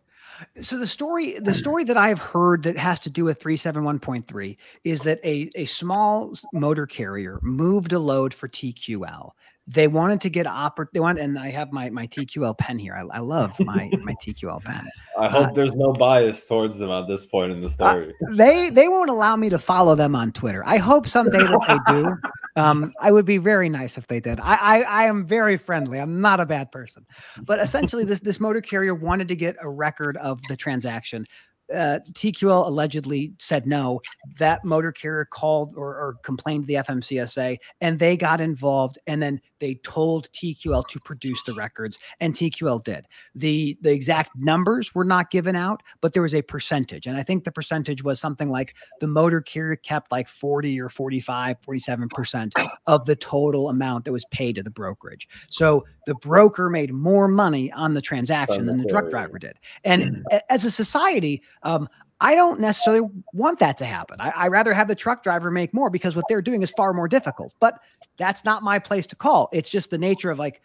[0.60, 5.02] So the story, the story that I've heard that has to do with 371.3 is
[5.02, 9.32] that a, a small motor carrier moved a load for TQL
[9.68, 12.94] they wanted to get oppor- they want and i have my my tql pen here.
[12.94, 14.86] I, I love my my tql pen.
[15.18, 18.10] I hope uh, there's no bias towards them at this point in the uh, story.
[18.10, 20.64] uh, they they won't allow me to follow them on twitter.
[20.66, 22.16] I hope someday that they do.
[22.56, 24.40] Um i would be very nice if they did.
[24.40, 26.00] I, I i am very friendly.
[26.00, 27.04] I'm not a bad person.
[27.42, 31.26] But essentially this this motor carrier wanted to get a record of the transaction
[31.74, 34.02] uh, TQL allegedly said no.
[34.38, 38.98] That motor carrier called or, or, complained to the FMCSA, and they got involved.
[39.08, 43.08] And then they told TQL to produce the records, and TQL did.
[43.36, 47.24] the The exact numbers were not given out, but there was a percentage, and I
[47.24, 52.10] think the percentage was something like the motor carrier kept like forty or 45, 47
[52.10, 52.54] percent
[52.88, 55.28] of the total amount that was paid to the brokerage.
[55.50, 59.58] So the broker made more money on the transaction than the truck driver did.
[59.84, 61.90] And as a society, um,
[62.22, 64.22] I don't necessarily want that to happen.
[64.22, 66.94] I, I rather have the truck driver make more because what they're doing is far
[66.94, 67.54] more difficult.
[67.60, 67.80] But
[68.18, 69.50] that's not my place to call.
[69.52, 70.62] It's just the nature of like,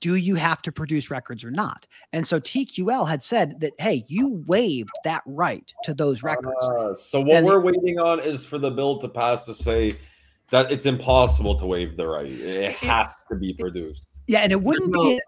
[0.00, 1.86] do you have to produce records or not?
[2.12, 6.66] And so TQL had said that, hey, you waived that right to those records.
[6.66, 9.54] Uh, so what and we're the, waiting on is for the bill to pass to
[9.54, 9.98] say
[10.50, 12.30] that it's impossible to waive the right.
[12.30, 14.08] It has to be produced.
[14.26, 15.20] Yeah, and it wouldn't no, be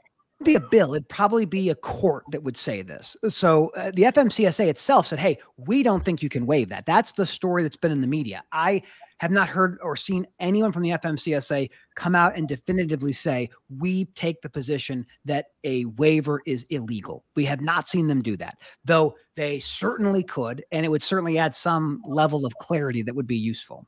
[0.44, 0.94] be a bill.
[0.94, 3.16] It'd probably be a court that would say this.
[3.28, 7.12] So uh, the FMCSA itself said, "Hey, we don't think you can waive that." That's
[7.12, 8.42] the story that's been in the media.
[8.52, 8.82] I
[9.18, 14.04] have not heard or seen anyone from the FMCSA come out and definitively say we
[14.06, 17.24] take the position that a waiver is illegal.
[17.34, 21.36] We have not seen them do that, though they certainly could, and it would certainly
[21.36, 23.86] add some level of clarity that would be useful.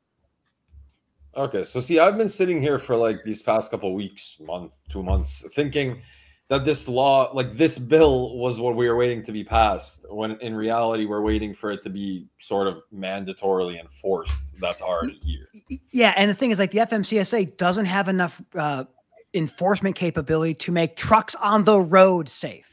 [1.37, 5.05] Okay, so see, I've been sitting here for like these past couple weeks, month, two
[5.05, 6.03] months, thinking
[6.51, 10.05] that this law, like this bill, was what we were waiting to be passed.
[10.11, 14.43] When in reality, we're waiting for it to be sort of mandatorily enforced.
[14.61, 15.49] That's already here.
[15.93, 18.85] Yeah, and the thing is, like the FMCSA doesn't have enough uh,
[19.33, 22.69] enforcement capability to make trucks on the road safe.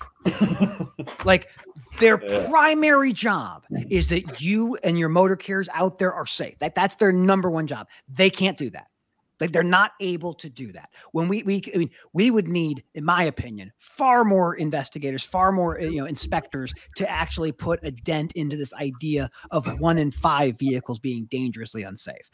[1.23, 1.47] like
[1.99, 2.47] their yeah.
[2.49, 6.57] primary job is that you and your motor carriers out there are safe.
[6.57, 7.87] That that's their number one job.
[8.09, 8.87] They can't do that.
[9.39, 10.89] Like they're not able to do that.
[11.11, 15.51] When we we I mean we would need, in my opinion, far more investigators, far
[15.51, 20.11] more you know inspectors to actually put a dent into this idea of one in
[20.11, 22.29] five vehicles being dangerously unsafe.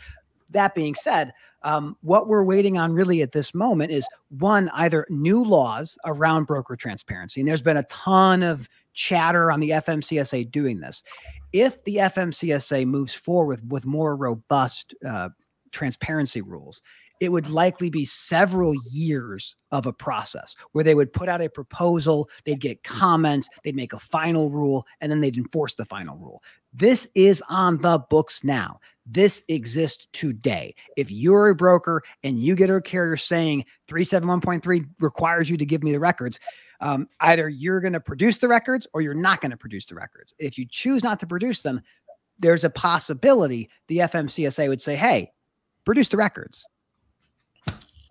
[0.50, 5.06] That being said, um, what we're waiting on really at this moment is one, either
[5.10, 7.42] new laws around broker transparency.
[7.42, 11.04] And there's been a ton of chatter on the FMCSA doing this.
[11.52, 15.30] If the FMCSA moves forward with more robust uh,
[15.74, 16.82] transparency rules,
[17.20, 21.50] it would likely be several years of a process where they would put out a
[21.50, 26.18] proposal, they'd get comments, they'd make a final rule, and then they'd enforce the final
[26.18, 26.42] rule.
[26.74, 28.80] This is on the books now.
[29.06, 30.76] This exists today.
[30.96, 35.84] If you're a broker and you get a carrier saying 371.3 requires you to give
[35.84, 36.40] me the records,
[36.80, 39.96] um, either you're going to produce the records or you're not going to produce the
[39.96, 40.34] records.
[40.40, 41.82] If you choose not to produce them,
[42.40, 45.32] there's a possibility the FMCSA would say, hey,
[45.86, 46.65] produce the records.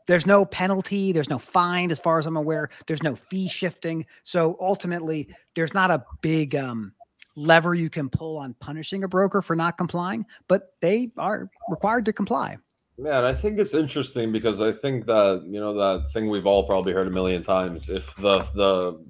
[0.06, 2.70] There's no penalty, there's no fine, as far as I'm aware.
[2.86, 4.04] There's no fee shifting.
[4.24, 6.92] So ultimately, there's not a big um,
[7.36, 12.04] lever you can pull on punishing a broker for not complying, but they are required
[12.06, 12.58] to comply.
[12.98, 16.64] And I think it's interesting because I think that you know that thing we've all
[16.64, 17.88] probably heard a million times.
[17.88, 19.02] If the the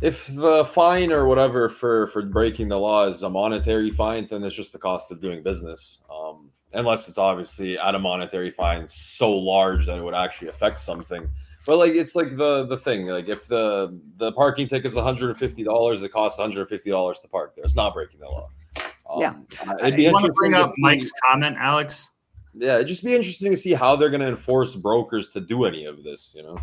[0.00, 4.44] if the fine or whatever for for breaking the law is a monetary fine, then
[4.44, 6.02] it's just the cost of doing business.
[6.10, 10.78] Um, unless it's obviously at a monetary fine so large that it would actually affect
[10.78, 11.28] something.
[11.66, 15.04] But like it's like the the thing like if the the parking ticket is one
[15.04, 17.64] hundred and fifty dollars, it costs one hundred and fifty dollars to park there.
[17.64, 18.48] It's not breaking the law.
[19.10, 19.34] Um, yeah,
[19.80, 22.12] it'd be you want to bring up see, Mike's comment, Alex?
[22.54, 25.64] Yeah, it'd just be interesting to see how they're going to enforce brokers to do
[25.64, 26.34] any of this.
[26.36, 26.58] You know.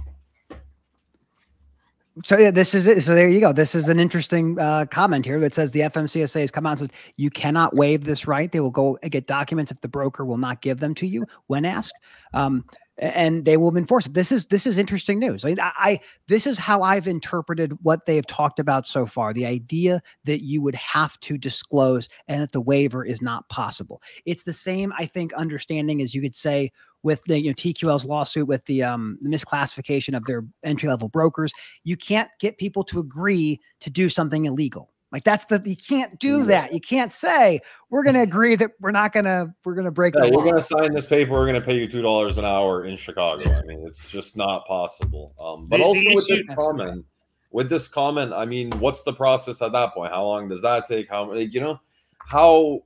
[2.23, 3.03] So yeah, this is it.
[3.03, 3.51] So there you go.
[3.51, 6.79] This is an interesting uh, comment here that says the FMCSA has come out and
[6.79, 8.49] says you cannot waive this right.
[8.49, 11.65] They will go get documents if the broker will not give them to you when
[11.65, 11.93] asked.
[12.33, 12.63] Um,
[12.97, 14.13] and they will enforce it.
[14.13, 15.43] This is this is interesting news.
[15.43, 19.33] I, I, this is how I've interpreted what they have talked about so far.
[19.33, 24.01] The idea that you would have to disclose and that the waiver is not possible.
[24.25, 26.71] It's the same, I think, understanding as you could say
[27.05, 31.07] with the you know TQL's lawsuit with the um the misclassification of their entry level
[31.07, 31.53] brokers.
[31.83, 34.91] You can't get people to agree to do something illegal.
[35.11, 36.73] Like that's the you can't do that.
[36.73, 39.91] You can't say we're going to agree that we're not going to we're going to
[39.91, 40.15] break.
[40.15, 41.31] Yeah, we're going to sign this paper.
[41.31, 43.49] We're going to pay you two dollars an hour in Chicago.
[43.49, 45.33] I mean, it's just not possible.
[45.39, 47.05] Um, but also with this comment,
[47.51, 50.11] with this comment, I mean, what's the process at that point?
[50.11, 51.07] How long does that take?
[51.07, 51.79] How like, you know,
[52.17, 52.81] how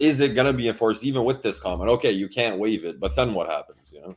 [0.00, 1.90] is it going to be enforced even with this comment?
[1.90, 3.92] Okay, you can't waive it, but then what happens?
[3.94, 4.16] You know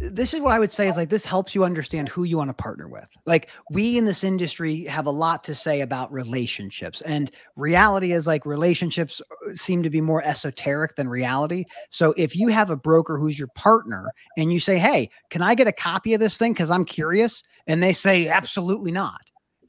[0.00, 2.50] this is what I would say is like this helps you understand who you want
[2.50, 3.08] to partner with.
[3.26, 8.26] Like we in this industry have a lot to say about relationships, and reality is
[8.26, 11.64] like relationships uh, seem to be more esoteric than reality.
[11.90, 15.54] So if you have a broker who's your partner and you say, "Hey, can I
[15.54, 19.20] get a copy of this thing because I'm curious," and they say, "Absolutely not."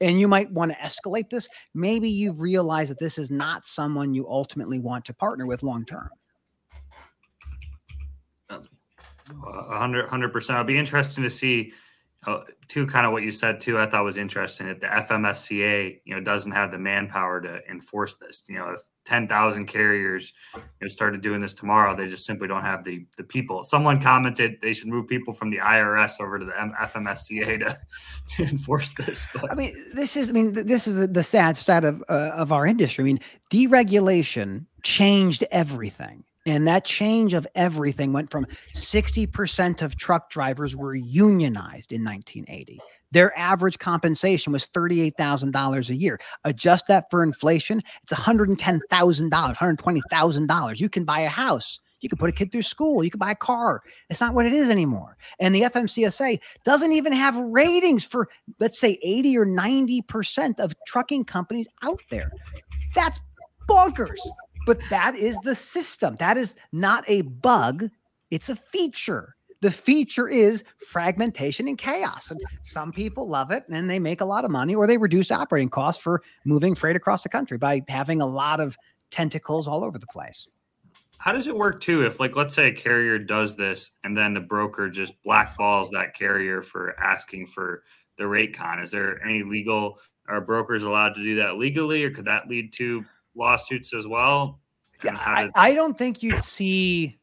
[0.01, 1.47] And you might want to escalate this.
[1.73, 5.85] Maybe you realize that this is not someone you ultimately want to partner with long
[5.85, 6.09] term.
[8.49, 8.63] Um,
[9.37, 10.55] hundred percent.
[10.55, 11.73] It'll be interesting to see
[12.27, 12.85] uh, too.
[12.85, 13.79] Kind of what you said too.
[13.79, 18.17] I thought was interesting that the FMSCA, you know, doesn't have the manpower to enforce
[18.17, 18.43] this.
[18.49, 22.47] You know, if ten thousand carriers you know, started doing this tomorrow, they just simply
[22.47, 23.63] don't have the the people.
[23.63, 27.77] Someone commented they should move people from the IRS over to the FMSCA to
[28.35, 29.25] to enforce this.
[29.33, 29.51] But.
[29.51, 30.29] I mean, this is.
[30.29, 33.03] I mean, this is the, the sad stat of uh, of our industry.
[33.03, 40.31] I mean, deregulation changed everything and that change of everything went from 60% of truck
[40.31, 42.79] drivers were unionized in 1980.
[43.11, 46.19] Their average compensation was $38,000 a year.
[46.45, 48.81] Adjust that for inflation, it's $110,000,
[49.29, 50.79] $120,000.
[50.79, 51.79] You can buy a house.
[52.01, 53.03] You can put a kid through school.
[53.03, 53.81] You can buy a car.
[54.09, 55.17] It's not what it is anymore.
[55.39, 58.27] And the FMCSA doesn't even have ratings for,
[58.59, 62.31] let's say, 80 or 90% of trucking companies out there.
[62.95, 63.19] That's
[63.67, 64.17] bonkers.
[64.69, 66.15] But that is the system.
[66.19, 67.89] That is not a bug,
[68.29, 69.35] it's a feature.
[69.61, 72.29] The feature is fragmentation and chaos.
[72.29, 75.31] And some people love it and they make a lot of money or they reduce
[75.31, 78.77] operating costs for moving freight across the country by having a lot of
[79.09, 80.47] tentacles all over the place.
[81.17, 82.05] How does it work too?
[82.05, 86.13] If, like, let's say a carrier does this and then the broker just blackballs that
[86.13, 87.81] carrier for asking for
[88.19, 92.11] the rate con, is there any legal, are brokers allowed to do that legally or
[92.11, 93.03] could that lead to
[93.39, 94.59] lawsuits as well.
[95.03, 97.17] Yeah, I, I don't think you'd see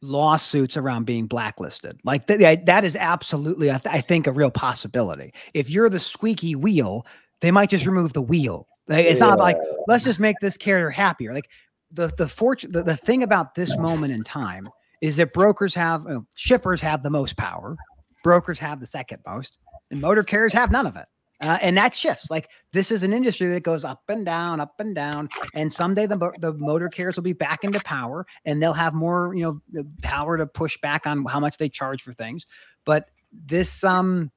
[0.00, 2.00] lawsuits around being blacklisted.
[2.04, 5.32] Like th- that is absolutely, I, th- I, think, a real possibility.
[5.54, 7.06] If you're the squeaky wheel,
[7.40, 8.66] they might just remove the wheel.
[8.88, 9.28] Like, it's yeah.
[9.28, 9.56] not like
[9.86, 11.32] let's just make this carrier happier.
[11.32, 11.48] Like
[11.92, 14.68] the the fortune, the, the thing about this moment in time
[15.00, 17.76] is that brokers have you know, shippers have the most power,
[18.24, 19.58] brokers have the second most,
[19.90, 21.06] and motor carriers have none of it.
[21.42, 22.30] Uh, and that shifts.
[22.30, 25.28] Like this is an industry that goes up and down, up and down.
[25.54, 29.34] And someday the the motor carriers will be back into power, and they'll have more,
[29.34, 32.46] you know, power to push back on how much they charge for things.
[32.84, 34.30] But this, um,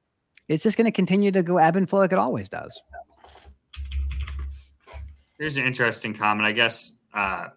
[0.48, 2.80] it's just going to continue to go ebb and flow like it always does.
[5.38, 6.46] Here's an interesting comment.
[6.46, 7.48] I guess uh,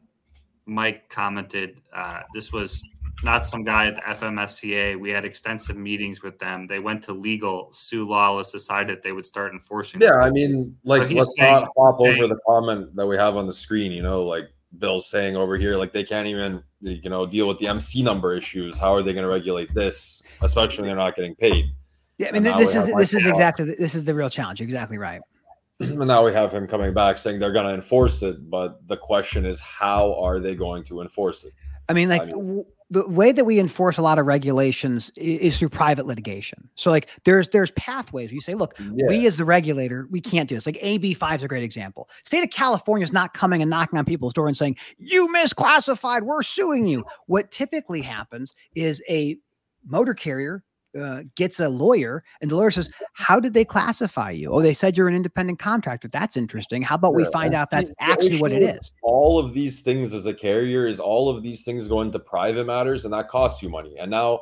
[0.67, 2.83] Mike commented uh, this was
[3.23, 4.99] not some guy at the FMSCA.
[4.99, 6.67] We had extensive meetings with them.
[6.67, 7.71] They went to legal.
[7.71, 10.01] Sue Lawless decided they would start enforcing.
[10.01, 13.45] Yeah, I mean, like let's saying, not hop over the comment that we have on
[13.45, 13.91] the screen.
[13.91, 17.59] You know, like Bill's saying over here, like they can't even you know deal with
[17.59, 18.77] the MC number issues.
[18.77, 21.65] How are they going to regulate this, especially when they're not getting paid?
[22.17, 24.61] Yeah, I mean, this is this is uh, exactly this is the real challenge.
[24.61, 25.21] Exactly right.
[25.81, 28.97] And now we have him coming back saying they're going to enforce it, but the
[28.97, 31.53] question is, how are they going to enforce it?
[31.87, 35.59] I mean, like I mean, the way that we enforce a lot of regulations is,
[35.59, 36.69] through private litigation.
[36.75, 38.31] So like there's there's pathways.
[38.31, 39.07] You say, look, yeah.
[39.07, 40.65] we as the regulator, we can't do this.
[40.65, 42.09] Like AB five is a great example.
[42.25, 46.23] State of California is not coming and knocking on people's door and saying, you misclassified,
[46.23, 47.03] we're suing you.
[47.27, 49.37] What typically happens is a
[49.85, 50.63] motor carrier
[50.99, 54.51] uh, gets a lawyer and the lawyer says how did they classify you?
[54.51, 56.07] Oh they said you're an independent contractor.
[56.07, 56.81] That's interesting.
[56.81, 60.13] How about yeah, we find out that's actually what it is all of these things
[60.13, 63.61] as a carrier is all of these things go into private matters and that costs
[63.61, 63.97] you money.
[63.99, 64.41] And now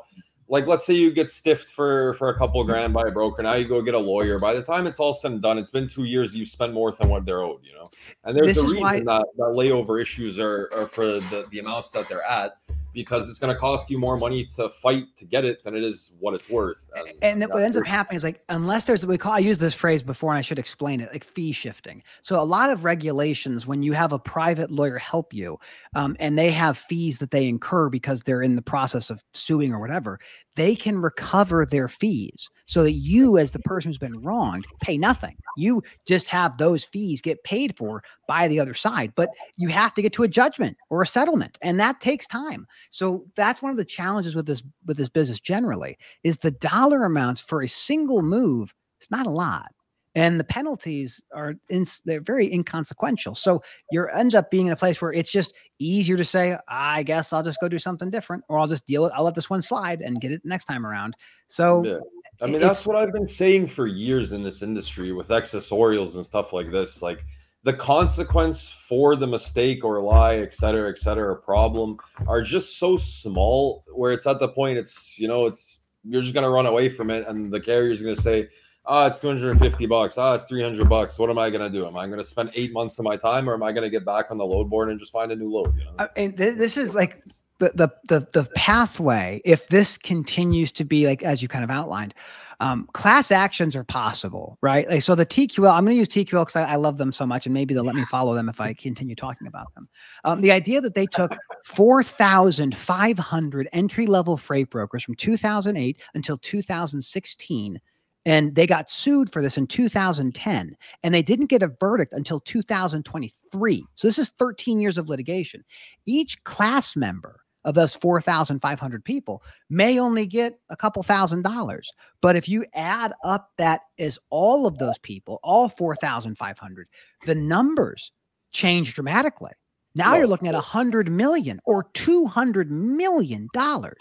[0.49, 3.41] like let's say you get stiffed for for a couple grand by a broker.
[3.43, 4.39] Now you go get a lawyer.
[4.39, 6.91] By the time it's all said and done it's been two years you spend more
[6.91, 7.89] than what they're owed you know?
[8.23, 11.59] And there's this a reason why- that, that layover issues are, are for the, the
[11.59, 12.57] amounts that they're at
[12.93, 15.83] because it's going to cost you more money to fight to get it than it
[15.83, 16.89] is what it's worth.
[17.21, 19.75] And, and what ends up happening is like, unless there's, we call, I used this
[19.75, 22.03] phrase before and I should explain it, like fee shifting.
[22.21, 25.59] So a lot of regulations, when you have a private lawyer help you
[25.95, 29.73] um, and they have fees that they incur because they're in the process of suing
[29.73, 30.19] or whatever,
[30.57, 34.97] they can recover their fees so that you, as the person who's been wronged, pay
[34.97, 35.37] nothing.
[35.55, 39.93] You just have those fees get paid for by the other side, but you have
[39.93, 42.67] to get to a judgment or a settlement, and that takes time.
[42.89, 47.05] So that's one of the challenges with this with this business generally is the dollar
[47.05, 48.73] amounts for a single move.
[48.99, 49.71] It's not a lot
[50.17, 53.35] and the penalties are in, they're very inconsequential.
[53.35, 53.61] So
[53.91, 57.31] you end up being in a place where it's just easier to say, I guess
[57.31, 59.61] I'll just go do something different, or I'll just deal with, I'll let this one
[59.61, 61.15] slide and get it next time around.
[61.47, 61.99] So, yeah.
[62.41, 66.25] I mean, that's what I've been saying for years in this industry with accessorials and
[66.25, 67.03] stuff like this.
[67.03, 67.23] Like
[67.61, 71.97] the consequence for the mistake or lie, et cetera, et cetera, problem
[72.27, 76.33] are just so small where it's at the point it's, you know, it's, you're just
[76.33, 77.27] going to run away from it.
[77.27, 78.49] And the carrier's going to say,
[78.87, 80.17] oh, it's 250 bucks.
[80.17, 81.19] Oh, it's 300 bucks.
[81.19, 81.85] What am I going to do?
[81.85, 83.89] Am I going to spend eight months of my time or am I going to
[83.89, 85.75] get back on the load board and just find a new load?
[85.77, 86.07] You know?
[86.15, 87.21] and th- this is like
[87.59, 89.41] the, the, the, the pathway.
[89.45, 92.13] If this continues to be like, as you kind of outlined,
[92.59, 94.89] um, class actions are possible, right?
[94.89, 97.23] Like, so the TQL, I'm going to use TQL because I, I, love them so
[97.23, 99.87] much, and maybe they'll let me follow them if I continue talking about them.
[100.23, 107.79] Um, the idea that they took 4,500 entry level freight brokers from 2008 until 2016
[108.27, 112.39] and they got sued for this in 2010 and they didn't get a verdict until
[112.41, 115.63] 2023 so this is 13 years of litigation
[116.05, 121.91] each class member of those 4,500 people may only get a couple thousand dollars.
[122.21, 126.87] But if you add up that as all of those people, all 4,500,
[127.25, 128.13] the numbers
[128.53, 129.51] change dramatically.
[129.97, 133.97] Now you're looking at a hundred million or two hundred million dollars,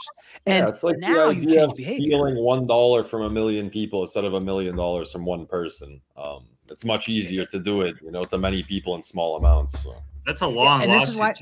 [0.47, 4.03] and yeah, it's like now the idea of stealing one dollar from a million people
[4.03, 6.01] instead of a million dollars from one person.
[6.16, 9.82] Um, it's much easier to do it, you know, to many people in small amounts.
[9.82, 9.94] So.
[10.26, 11.18] That's a long yeah, lawsuit.
[11.18, 11.34] Why,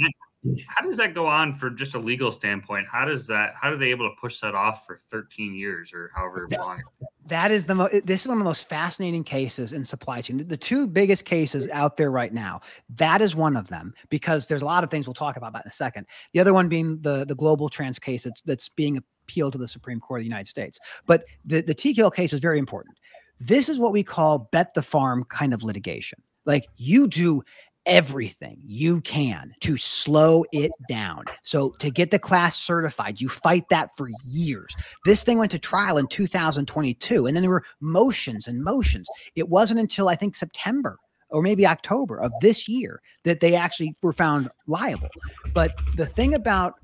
[0.69, 2.87] how does that go on for just a legal standpoint?
[2.91, 3.55] How does that?
[3.61, 6.83] How are they able to push that off for 13 years or however long?
[7.27, 8.07] That is the most.
[8.07, 10.47] This is one of the most fascinating cases in supply chain.
[10.47, 12.61] The two biggest cases out there right now.
[12.97, 15.65] That is one of them because there's a lot of things we'll talk about that
[15.65, 16.07] in a second.
[16.35, 20.01] The other one being the the GlobalTranz case that's that's being appealed to the Supreme
[20.01, 20.79] Court of the United States.
[21.07, 22.99] But the the TQL case is very important.
[23.41, 26.21] This is what we call bet the farm kind of litigation.
[26.45, 27.43] Like you do
[27.87, 31.25] everything you can to slow it down.
[31.43, 34.75] So to get the class certified, you fight that for years.
[35.05, 39.09] This thing went to trial in 2022 and then there were motions and motions.
[39.35, 40.99] It wasn't until I think September
[41.31, 45.09] or maybe October of this year that they actually were found liable.
[45.53, 46.75] But the thing about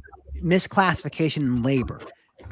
[0.43, 2.01] misclassification in labor.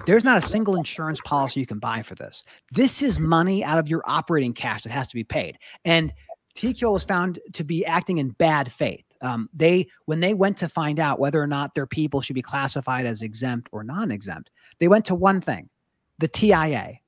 [0.07, 2.45] There's not a single insurance policy you can buy for this.
[2.73, 5.59] This is money out of your operating cash that has to be paid.
[5.85, 6.13] And
[6.59, 9.05] TQL was found to be acting in bad faith.
[9.21, 12.43] Um, they when they went to find out whether or not their people should be
[12.43, 15.69] classified as exempt or non-exempt, they went to one thing,
[16.19, 16.99] the TIA.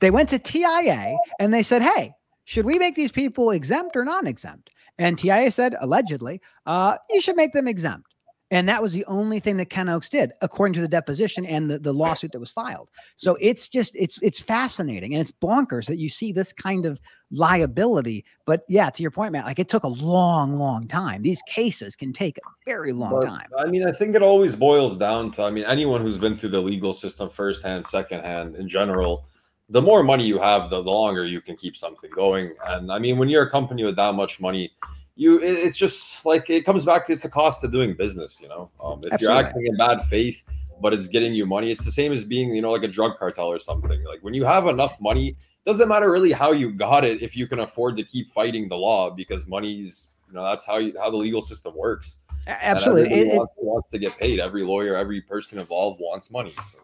[0.00, 2.12] They went to TIA and they said, "Hey,
[2.44, 7.36] should we make these people exempt or non-exempt?" And TIA said, allegedly, uh, you should
[7.36, 8.14] make them exempt.
[8.50, 11.70] And that was the only thing that Ken Oaks did, according to the deposition and
[11.70, 12.90] the, the lawsuit that was filed.
[13.16, 16.98] So it's just it's it's fascinating and it's bonkers that you see this kind of
[17.30, 18.24] liability.
[18.46, 21.20] But yeah, to your point, Matt, like it took a long, long time.
[21.20, 23.48] These cases can take a very long But, time.
[23.58, 26.50] I mean, I think it always boils down to I mean, anyone who's been through
[26.50, 29.26] the legal system firsthand, secondhand, in general,
[29.68, 32.54] the more money you have, the, the longer you can keep something going.
[32.66, 34.72] And I mean, when you're a company with that much money,
[35.18, 38.40] you it- it's just like it comes back to it's a cost of doing business.
[38.40, 40.44] You know, um, if you're acting in bad faith,
[40.80, 43.18] but it's getting you money, it's the same as being you know like a drug
[43.18, 44.02] cartel or something.
[44.04, 47.46] Like when you have enough money, doesn't matter really how you got it if you
[47.48, 51.10] can afford to keep fighting the law because money's you know that's how you how
[51.10, 52.20] the legal system works.
[52.46, 53.12] Absolutely.
[53.12, 54.38] It- it- wants, wants to get paid.
[54.40, 56.54] Every lawyer, every person involved wants money.
[56.72, 56.78] So.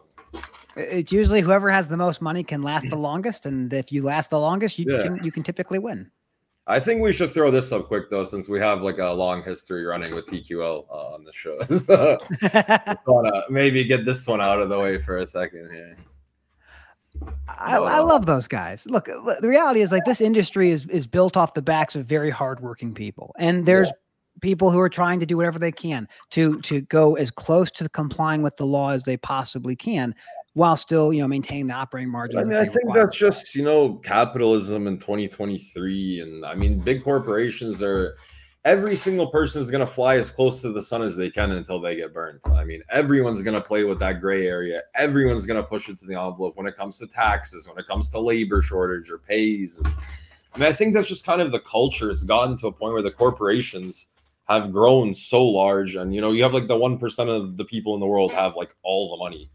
[0.75, 3.45] it's usually whoever has the most money can last the longest.
[3.45, 5.03] And if you last the longest, you Yeah.
[5.03, 6.11] can you can typically win.
[6.67, 9.43] I think we should throw this up quick though, since we have like a long
[9.43, 11.61] history running with TQL uh, on the show.
[11.77, 12.17] so
[13.05, 15.95] wanna maybe get this one out of the way for a second here.
[17.47, 18.87] I, I love those guys.
[18.89, 22.29] Look, the reality is like this industry is is built off the backs of very
[22.29, 23.91] hardworking people, and there's
[24.41, 27.87] people who are trying to do whatever they can to to go as close to
[27.89, 30.13] complying with the law as they possibly can,
[30.55, 32.45] while still you know maintaining the operating margins.
[32.45, 33.05] I mean, I think require.
[33.05, 38.17] that's just you know capitalism in 2023, and I mean, big corporations are.
[38.63, 41.51] Every single person is going to fly as close to the sun as they can
[41.51, 42.39] until they get burned.
[42.51, 44.81] I mean, everyone's going to play with that gray area.
[44.95, 47.85] Everyone's going to push it to the envelope when it comes to taxes, when it
[47.85, 49.77] comes to labor shortage or pays.
[49.77, 52.09] And, I mean, I think that's just kind of the culture.
[52.09, 54.09] It's gotten to a point where the corporations
[54.49, 57.65] have grown so large, and you know, you have like the one percent of the
[57.65, 59.51] people in the world have like all the money.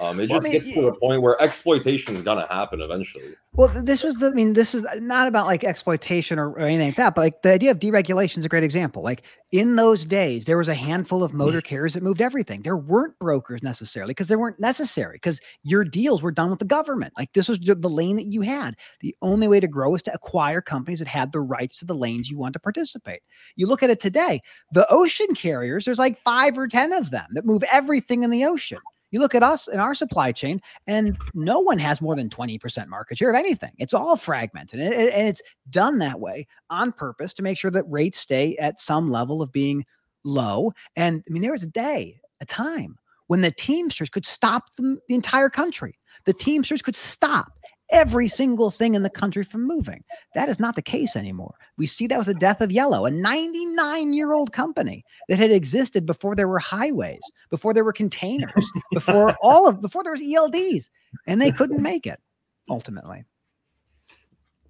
[0.00, 2.80] Um, it Well, I just mean, gets to the point where exploitation is gonna happen
[2.80, 3.34] eventually.
[3.52, 4.28] Well, this was the.
[4.28, 7.42] I mean, this is not about like exploitation or, or anything like that, but like
[7.42, 9.02] the idea of deregulation is a great example.
[9.02, 12.62] Like in those days, there was a handful of motor carriers that moved everything.
[12.62, 16.64] There weren't brokers necessarily because they weren't necessary because your deals were done with the
[16.64, 17.12] government.
[17.18, 18.76] Like this was the the lane that you had.
[19.00, 21.94] The only way to grow is to acquire companies that had the rights to the
[21.94, 23.20] lanes you want to participate.
[23.56, 24.40] You look at it today,
[24.72, 25.84] the ocean carriers.
[25.84, 28.78] There's like five or ten of them that move everything in the ocean.
[29.10, 32.86] You look at us in our supply chain, and no one has more than 20%
[32.88, 33.72] market share of anything.
[33.78, 34.80] It's all fragmented.
[34.80, 38.56] And, it- and it's done that way on purpose to make sure that rates stay
[38.56, 39.84] at some level of being
[40.24, 40.72] low.
[40.96, 42.96] And I mean, there was a day, a time
[43.26, 45.98] when the Teamsters could stop the, the entire country.
[46.24, 47.52] The Teamsters could stop
[47.92, 50.04] every single thing in the country from moving.
[50.34, 51.54] That is not the case anymore.
[51.76, 55.50] We see that with the death of Yellow, a 99 year old company that had
[55.50, 60.20] existed before there were highways, before there were containers, before all of before there was
[60.20, 60.90] ELDs,
[61.26, 62.20] and they couldn't make it
[62.68, 63.24] ultimately.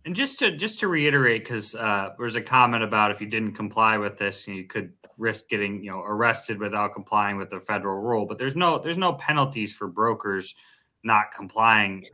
[0.06, 3.26] And just to just to reiterate, because uh, there was a comment about if you
[3.26, 7.60] didn't comply with this, you could risk getting you know arrested without complying with the
[7.60, 8.24] federal rule.
[8.24, 10.54] But there's no there's no penalties for brokers
[11.04, 12.04] not complying.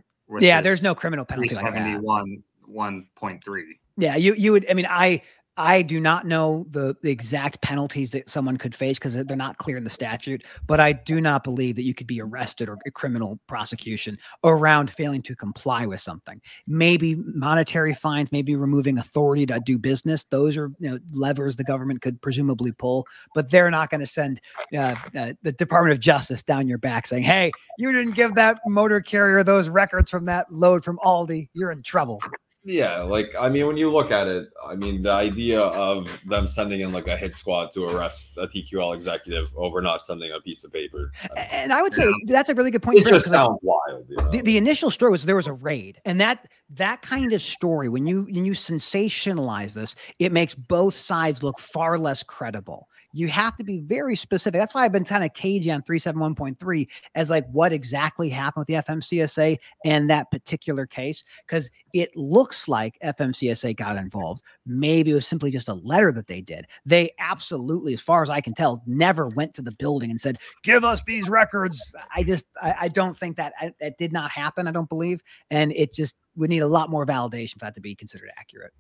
[0.41, 1.73] Yeah, there's no criminal penalty like that.
[1.73, 3.63] 371 1.3.
[3.97, 4.67] Yeah, you you would.
[4.71, 5.23] I mean, I
[5.57, 9.57] I do not know the, the exact penalties that someone could face because they're not
[9.57, 10.45] clear in the statute.
[10.67, 15.23] But I do not believe that you could be arrested or criminal prosecution around failing
[15.23, 16.41] to comply with something.
[16.67, 20.25] Maybe monetary fines, maybe removing authority to do business.
[20.25, 24.07] Those are you know, levers the government could presumably pull, but they're not going to
[24.07, 24.41] send
[24.75, 28.59] uh, uh, the Department of Justice down your back saying, "Hey, you didn't give that
[28.67, 31.49] motor carrier those records from that load from Aldi.
[31.55, 32.21] You're in trouble."
[32.67, 36.49] Yeah, like I mean, when you look at it, I mean, the idea of them
[36.49, 40.41] sending in like a hit squad to arrest a TQL executive over not sending a
[40.41, 42.97] piece of paper, A- And I would say that's a really good point.
[42.97, 44.07] it you bring up, just 'cause, like, sounds wild.
[44.11, 44.31] You know?
[44.31, 47.89] the, the initial story was there was a raid, and that that kind of story,
[47.89, 52.89] when you when you sensationalize this, it makes both sides look far less credible.
[53.13, 54.59] You have to be very specific.
[54.59, 58.69] That's why I've been kind of cagey on 371.3 as like what exactly happened with
[58.69, 64.43] the FMCSA and that particular case, because it looks like FMCSA got involved.
[64.67, 66.67] Maybe it was simply just a letter that they did.
[66.85, 70.39] They absolutely, as far as I can tell, never went to the building and said,
[70.63, 71.95] give us these records.
[72.15, 74.67] I just, I, I don't think that that did not happen.
[74.67, 77.81] I don't believe, and it just would need a lot more validation for that to
[77.81, 78.73] be considered accurate.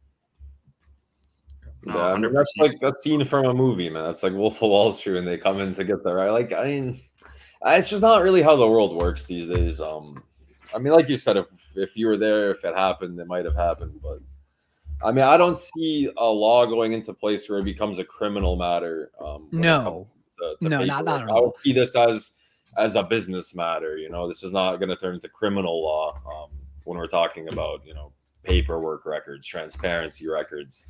[1.86, 4.02] No, yeah, I mean, that's like a scene from a movie, man.
[4.02, 6.30] That's like Wolf of Wall Street when they come in to get the right.
[6.30, 7.00] Like, I mean,
[7.64, 9.80] it's just not really how the world works these days.
[9.80, 10.20] Um,
[10.74, 13.44] I mean, like you said, if if you were there, if it happened, it might
[13.44, 14.00] have happened.
[14.02, 14.18] But
[15.00, 18.56] I mean, I don't see a law going into place where it becomes a criminal
[18.56, 19.12] matter.
[19.24, 20.08] Um, no,
[20.38, 21.36] to, to no, not, not at all.
[21.36, 22.32] I would see this as
[22.76, 23.96] as a business matter.
[23.96, 26.50] You know, this is not going to turn into criminal law um,
[26.82, 28.12] when we're talking about you know
[28.42, 30.86] paperwork records, transparency records.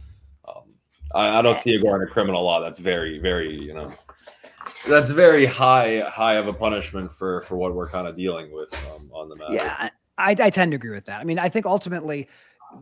[0.49, 0.72] Um,
[1.14, 2.61] I, I, don't see it going to criminal law.
[2.61, 3.92] That's very, very, you know,
[4.88, 8.72] that's very high, high of a punishment for for what we're kind of dealing with
[8.92, 9.54] um, on the matter.
[9.54, 9.88] Yeah,
[10.18, 11.20] I, I tend to agree with that.
[11.20, 12.28] I mean, I think ultimately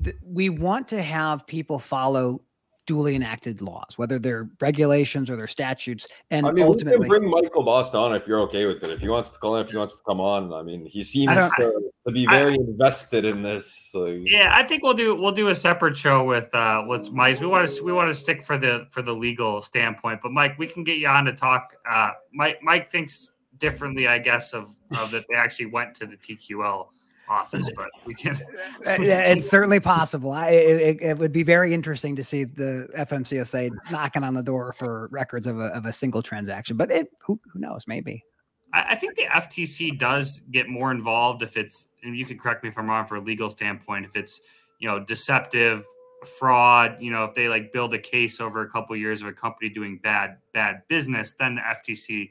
[0.02, 2.42] th- we want to have people follow
[2.86, 6.06] duly enacted laws, whether they're regulations or they're statutes.
[6.30, 8.90] And I mean, ultimately, bring Michael Bost on if you're okay with it.
[8.90, 11.02] If he wants to call in, if he wants to come on, I mean, he
[11.02, 13.70] seems to, to, be very I, invested in this.
[13.72, 14.06] So.
[14.06, 17.40] Yeah, I think we'll do we'll do a separate show with uh with Mike.
[17.40, 20.58] We want to we want to stick for the for the legal standpoint, but Mike,
[20.58, 21.74] we can get you on to talk.
[21.88, 26.16] Uh, Mike Mike thinks differently, I guess, of of that they actually went to the
[26.16, 26.88] TQL
[27.28, 28.40] office, but we uh, can.
[28.86, 30.32] it's certainly possible.
[30.32, 34.72] I, it, it, would be very interesting to see the FMCSA knocking on the door
[34.72, 37.84] for records of a, of a single transaction, but it who, who knows?
[37.86, 38.24] Maybe.
[38.72, 42.62] I, I think the FTC does get more involved if it's, and you can correct
[42.62, 44.40] me if I'm wrong for a legal standpoint, if it's
[44.78, 45.84] you know deceptive
[46.24, 49.28] fraud you know if they like build a case over a couple of years of
[49.28, 52.30] a company doing bad bad business then the ftc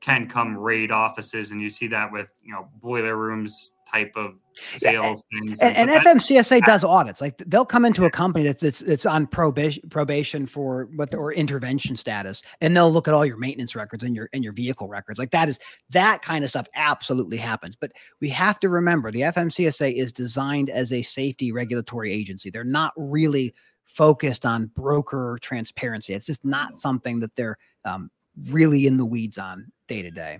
[0.00, 4.40] can come raid offices and you see that with you know boiler rooms type of
[4.70, 5.60] sales yeah, things.
[5.60, 7.20] And, and, and FMCSA does audits.
[7.20, 11.16] Like they'll come into a company that's it's, it's on probation probation for what the,
[11.16, 14.52] or intervention status, and they'll look at all your maintenance records and your and your
[14.52, 15.18] vehicle records.
[15.18, 15.58] Like that is
[15.90, 17.76] that kind of stuff absolutely happens.
[17.76, 22.50] But we have to remember the FMCSA is designed as a safety regulatory agency.
[22.50, 26.12] They're not really focused on broker transparency.
[26.12, 28.10] It's just not something that they're um,
[28.46, 30.38] really in the weeds on day to day.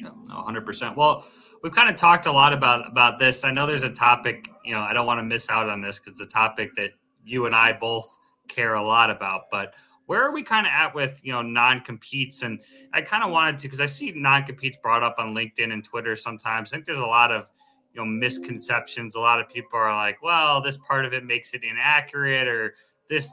[0.00, 0.96] No, 100%.
[0.96, 1.26] Well,
[1.62, 3.44] we've kind of talked a lot about about this.
[3.44, 5.98] I know there's a topic, you know, I don't want to miss out on this
[5.98, 6.90] because it's a topic that
[7.24, 8.08] you and I both
[8.48, 9.42] care a lot about.
[9.50, 9.74] But
[10.06, 12.42] where are we kind of at with you know non competes?
[12.42, 12.60] And
[12.92, 15.84] I kind of wanted to because I see non competes brought up on LinkedIn and
[15.84, 16.72] Twitter sometimes.
[16.72, 17.50] I think there's a lot of
[17.92, 19.14] you know misconceptions.
[19.14, 22.74] A lot of people are like, well, this part of it makes it inaccurate or
[23.10, 23.32] this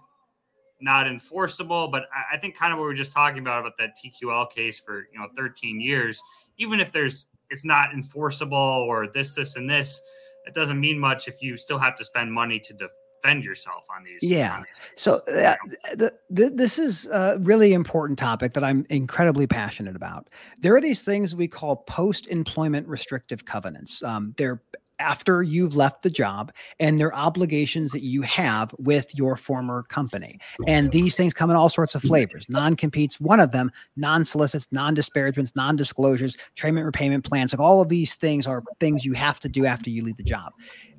[0.85, 1.89] not enforceable.
[1.89, 4.79] But I think kind of what we are just talking about about that TQL case
[4.79, 6.21] for you know 13 years,
[6.57, 10.01] even if there's it's not enforceable or this, this, and this,
[10.45, 14.03] it doesn't mean much if you still have to spend money to defend yourself on
[14.03, 14.19] these.
[14.23, 14.57] Yeah.
[14.57, 15.55] On these so uh,
[15.95, 20.29] the, the, this is a really important topic that I'm incredibly passionate about.
[20.59, 24.03] There are these things we call post-employment restrictive covenants.
[24.03, 24.61] Um, they're
[24.99, 30.39] after you've left the job and their obligations that you have with your former company.
[30.61, 32.09] Oh, and these things come in all sorts of mm-hmm.
[32.09, 32.47] flavors.
[32.49, 37.53] Non-competes, one of them, non-solicits, non-disparagements, non-disclosures, treatment repayment plans.
[37.53, 40.23] Like all of these things are things you have to do after you leave the
[40.23, 40.53] job.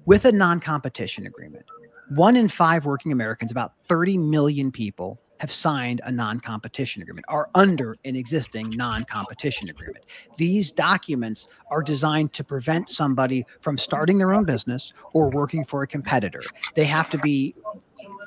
[0.04, 1.66] With a non-competition agreement,
[2.10, 7.26] one in five working Americans, about 30 million people, have signed a non competition agreement,
[7.28, 10.04] are under an existing non competition agreement.
[10.36, 15.82] These documents are designed to prevent somebody from starting their own business or working for
[15.82, 16.42] a competitor.
[16.74, 17.54] They have to be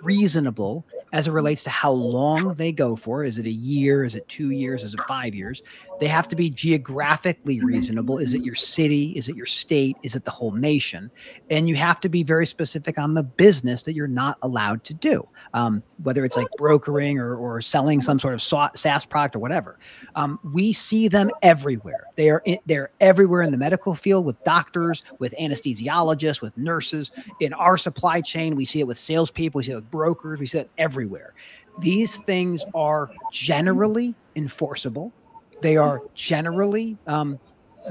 [0.01, 3.23] reasonable as it relates to how long they go for.
[3.23, 4.03] Is it a year?
[4.03, 4.83] Is it two years?
[4.83, 5.63] Is it five years?
[5.99, 8.17] They have to be geographically reasonable.
[8.17, 9.11] Is it your city?
[9.17, 9.97] Is it your state?
[10.03, 11.11] Is it the whole nation?
[11.49, 14.93] And you have to be very specific on the business that you're not allowed to
[14.93, 15.23] do,
[15.53, 19.77] um, whether it's like brokering or, or selling some sort of SaaS product or whatever.
[20.15, 22.05] Um, we see them everywhere.
[22.15, 27.11] They are in, they're everywhere in the medical field with doctors, with anesthesiologists, with nurses.
[27.41, 29.59] In our supply chain, we see it with salespeople.
[29.59, 30.39] We see it with brokers.
[30.39, 31.33] We see it everywhere.
[31.79, 35.13] These things are generally enforceable
[35.61, 37.39] they are generally um,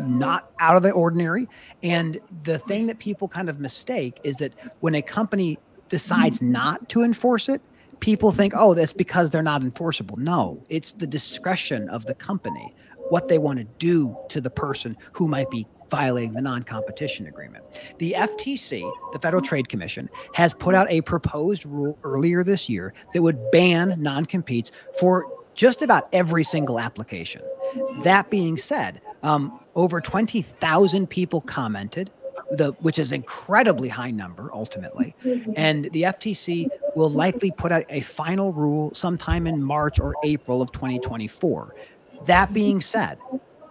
[0.06, 1.48] not out of the ordinary.
[1.82, 5.58] And the thing that people kind of mistake is that when a company
[5.88, 7.62] decides not to enforce it,
[8.00, 10.16] people think, oh, that's because they're not enforceable.
[10.16, 12.74] No, it's the discretion of the company,
[13.08, 17.26] what they want to do to the person who might be violating the non competition
[17.26, 17.64] agreement.
[17.98, 22.92] The FTC, the Federal Trade Commission, has put out a proposed rule earlier this year
[23.14, 25.26] that would ban non competes for
[25.58, 27.42] just about every single application.
[28.04, 32.12] That being said, um, over 20,000 people commented,
[32.52, 35.16] the, which is an incredibly high number ultimately.
[35.56, 40.62] And the FTC will likely put out a final rule sometime in March or April
[40.62, 41.74] of 2024.
[42.26, 43.18] That being said,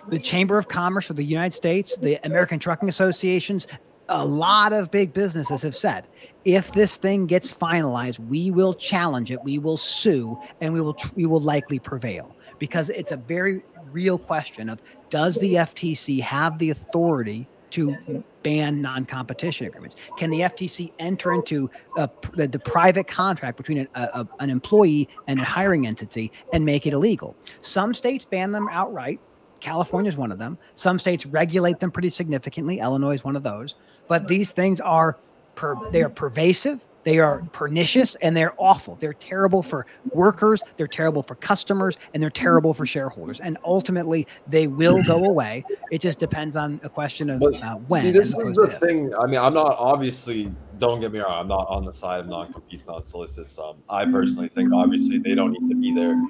[0.09, 3.65] the Chamber of Commerce of the United States, the American Trucking Associations,
[4.09, 6.05] a lot of big businesses have said
[6.45, 10.95] if this thing gets finalized, we will challenge it, we will sue, and we will
[11.15, 16.57] we will likely prevail because it's a very real question of does the FTC have
[16.59, 19.97] the authority to ban non-competition agreements?
[20.17, 25.39] Can the FTC enter into a, the, the, private contract between a, an employee and
[25.39, 27.35] a hiring entity and make it illegal?
[27.59, 29.19] Some states ban them outright.
[29.59, 30.57] California is one of them.
[30.75, 32.79] Some states regulate them pretty significantly.
[32.79, 33.75] Illinois is one of those.
[34.07, 35.17] But these things are
[35.55, 38.97] per, they are pervasive they are pernicious and they're awful.
[38.99, 43.39] They're terrible for workers, they're terrible for customers, and they're terrible for shareholders.
[43.39, 45.63] And ultimately, they will go away.
[45.89, 48.01] It just depends on a question of uh, when.
[48.01, 49.15] See, this is the thing.
[49.15, 50.51] I mean, I'm not obviously.
[50.79, 51.39] Don't get me wrong.
[51.39, 53.57] I'm not on the side of non-competes, non-solicits.
[53.57, 56.21] Um, I personally think obviously they don't need to be there,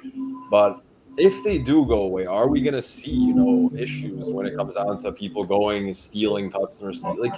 [0.48, 0.80] but
[1.18, 4.56] if they do go away, are we going to see, you know, issues when it
[4.56, 7.02] comes down to people going and stealing customers?
[7.02, 7.34] Like,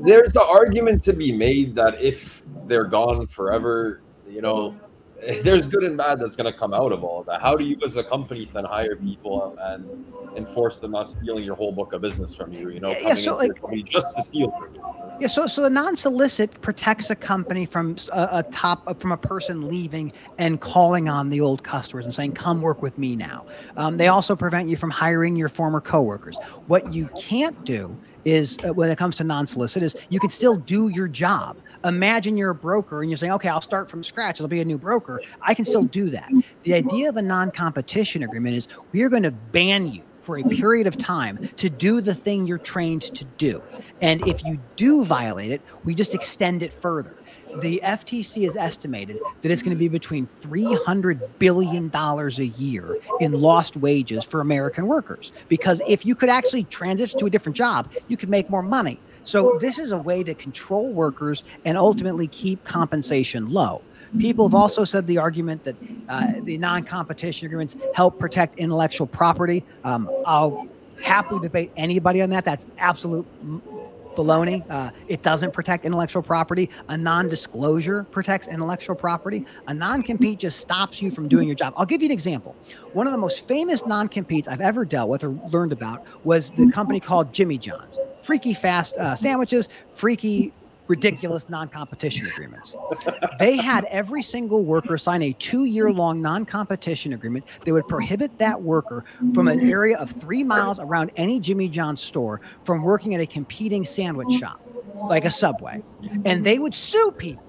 [0.00, 4.76] there's an argument to be made that if they're gone forever, you know,
[5.42, 7.40] there's good and bad that's going to come out of all of that.
[7.40, 10.04] How do you, as a company, then hire people and
[10.36, 12.68] enforce them not stealing your whole book of business from you?
[12.68, 13.52] You know, yeah, so like
[13.84, 14.82] just to steal from you.
[15.18, 19.66] Yeah, so so the non-solicit protects a company from a, a, top from a person
[19.66, 23.46] leaving and calling on the old customers and saying, "Come work with me now."
[23.78, 26.36] Um, they also prevent you from hiring your former coworkers.
[26.66, 27.96] What you can't do
[28.26, 32.36] is uh, when it comes to non-solicit is you can still do your job imagine
[32.36, 34.36] you're a broker and you're saying, okay, I'll start from scratch.
[34.36, 35.20] It'll be a new broker.
[35.42, 36.30] I can still do that.
[36.62, 40.38] The idea of a non competition agreement is we are going to ban you for
[40.38, 43.62] a period of time to do the thing you're trained to do.
[44.02, 47.14] And if you do violate it, we just extend it further.
[47.60, 53.32] The FTC has estimated that it's going to be between $300 billion a year in
[53.32, 55.32] lost wages for American workers.
[55.48, 58.98] Because if you could actually transition to a different job, you could make more money.
[59.26, 63.82] So this is a way to control workers and ultimately keep compensation low.
[64.18, 65.74] People have also said the argument that
[66.08, 69.64] uh, the non-competition agreements help protect intellectual property.
[69.82, 70.68] Um, I'll
[71.02, 72.44] happily debate anybody on that.
[72.44, 73.26] That's absolute
[74.16, 74.64] baloney.
[74.68, 76.70] Uh, it doesn't protect intellectual property.
[76.88, 79.44] A non-disclosure protects intellectual property.
[79.68, 81.74] A non-compete just stops you from doing your job.
[81.76, 82.56] I'll give you an example.
[82.92, 86.70] One of the most famous non-competes I've ever dealt with or learned about was the
[86.72, 87.98] company called Jimmy John's.
[88.22, 90.52] Freaky fast uh, sandwiches, freaky
[90.88, 92.74] ridiculous non-competition agreements.
[93.38, 97.44] they had every single worker sign a two-year-long non-competition agreement.
[97.64, 102.02] That would prohibit that worker from an area of three miles around any Jimmy John's
[102.02, 104.60] store from working at a competing sandwich shop
[105.04, 105.82] like a subway.
[106.24, 107.42] And they would sue people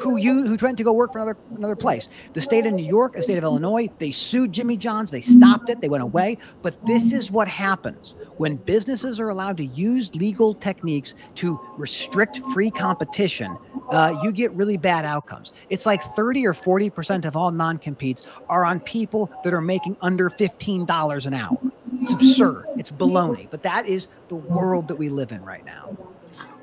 [0.00, 2.08] who you who tried to go work for another another place.
[2.32, 5.10] The state of new york the state of illinois they sued jimmy john's.
[5.10, 5.80] They stopped it.
[5.80, 6.38] They went away.
[6.62, 12.38] But this is what happens when businesses are allowed to use legal techniques to restrict
[12.52, 13.56] free competition
[13.90, 15.52] uh, you get really bad outcomes.
[15.70, 19.96] It's like 30 or 40 percent of all non-competes are on people that are making
[20.00, 21.58] under $15 an hour.
[22.00, 22.66] It's absurd.
[22.76, 23.48] It's baloney.
[23.50, 25.96] But that is the world that we live in right now.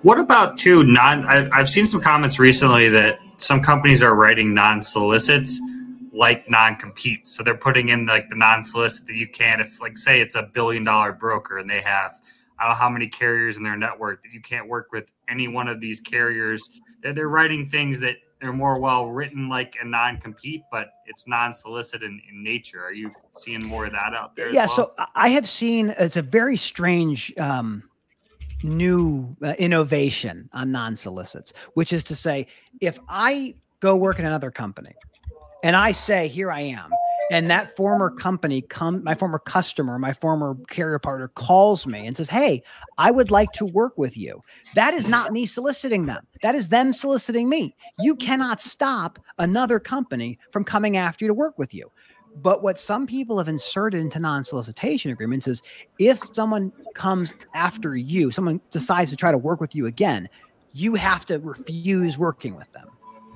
[0.02, 1.26] What about too non?
[1.26, 5.60] I've seen some comments recently that some companies are writing non-solicits
[6.12, 7.32] like non-competes.
[7.36, 10.44] So they're putting in like the non-solicit that you can if like say it's a
[10.44, 12.20] billion dollar broker and they have
[12.60, 15.48] I don't know how many carriers in their network that you can't work with any
[15.48, 16.70] one of these carriers.
[17.02, 22.04] They're, they're writing things that they're more well written like a non-compete, but it's non-solicit
[22.04, 22.84] in, in nature.
[22.84, 24.52] Are you seeing more of that out there?
[24.52, 24.94] Yeah, well?
[24.98, 27.84] so I have seen it's a very strange um
[28.64, 32.46] new uh, innovation on non solicits, which is to say,
[32.80, 34.94] if I go work in another company
[35.64, 36.92] and I say, here I am,
[37.32, 42.18] and that former company come my former customer my former carrier partner calls me and
[42.18, 42.62] says hey
[42.98, 44.44] i would like to work with you.
[44.76, 46.24] That is not me soliciting them.
[46.44, 47.74] That is them soliciting me.
[48.00, 51.90] You cannot stop another company from coming after you to work with you.
[52.38, 55.62] But what some people have inserted into non solicitation agreements is
[56.00, 60.30] if someone comes after you, someone decides to try to work with you again,
[60.74, 62.88] you have to refuse working with them.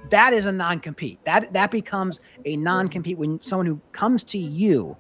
[0.10, 1.24] That is a non compete.
[1.26, 4.96] That, that becomes a non compete when someone who comes to you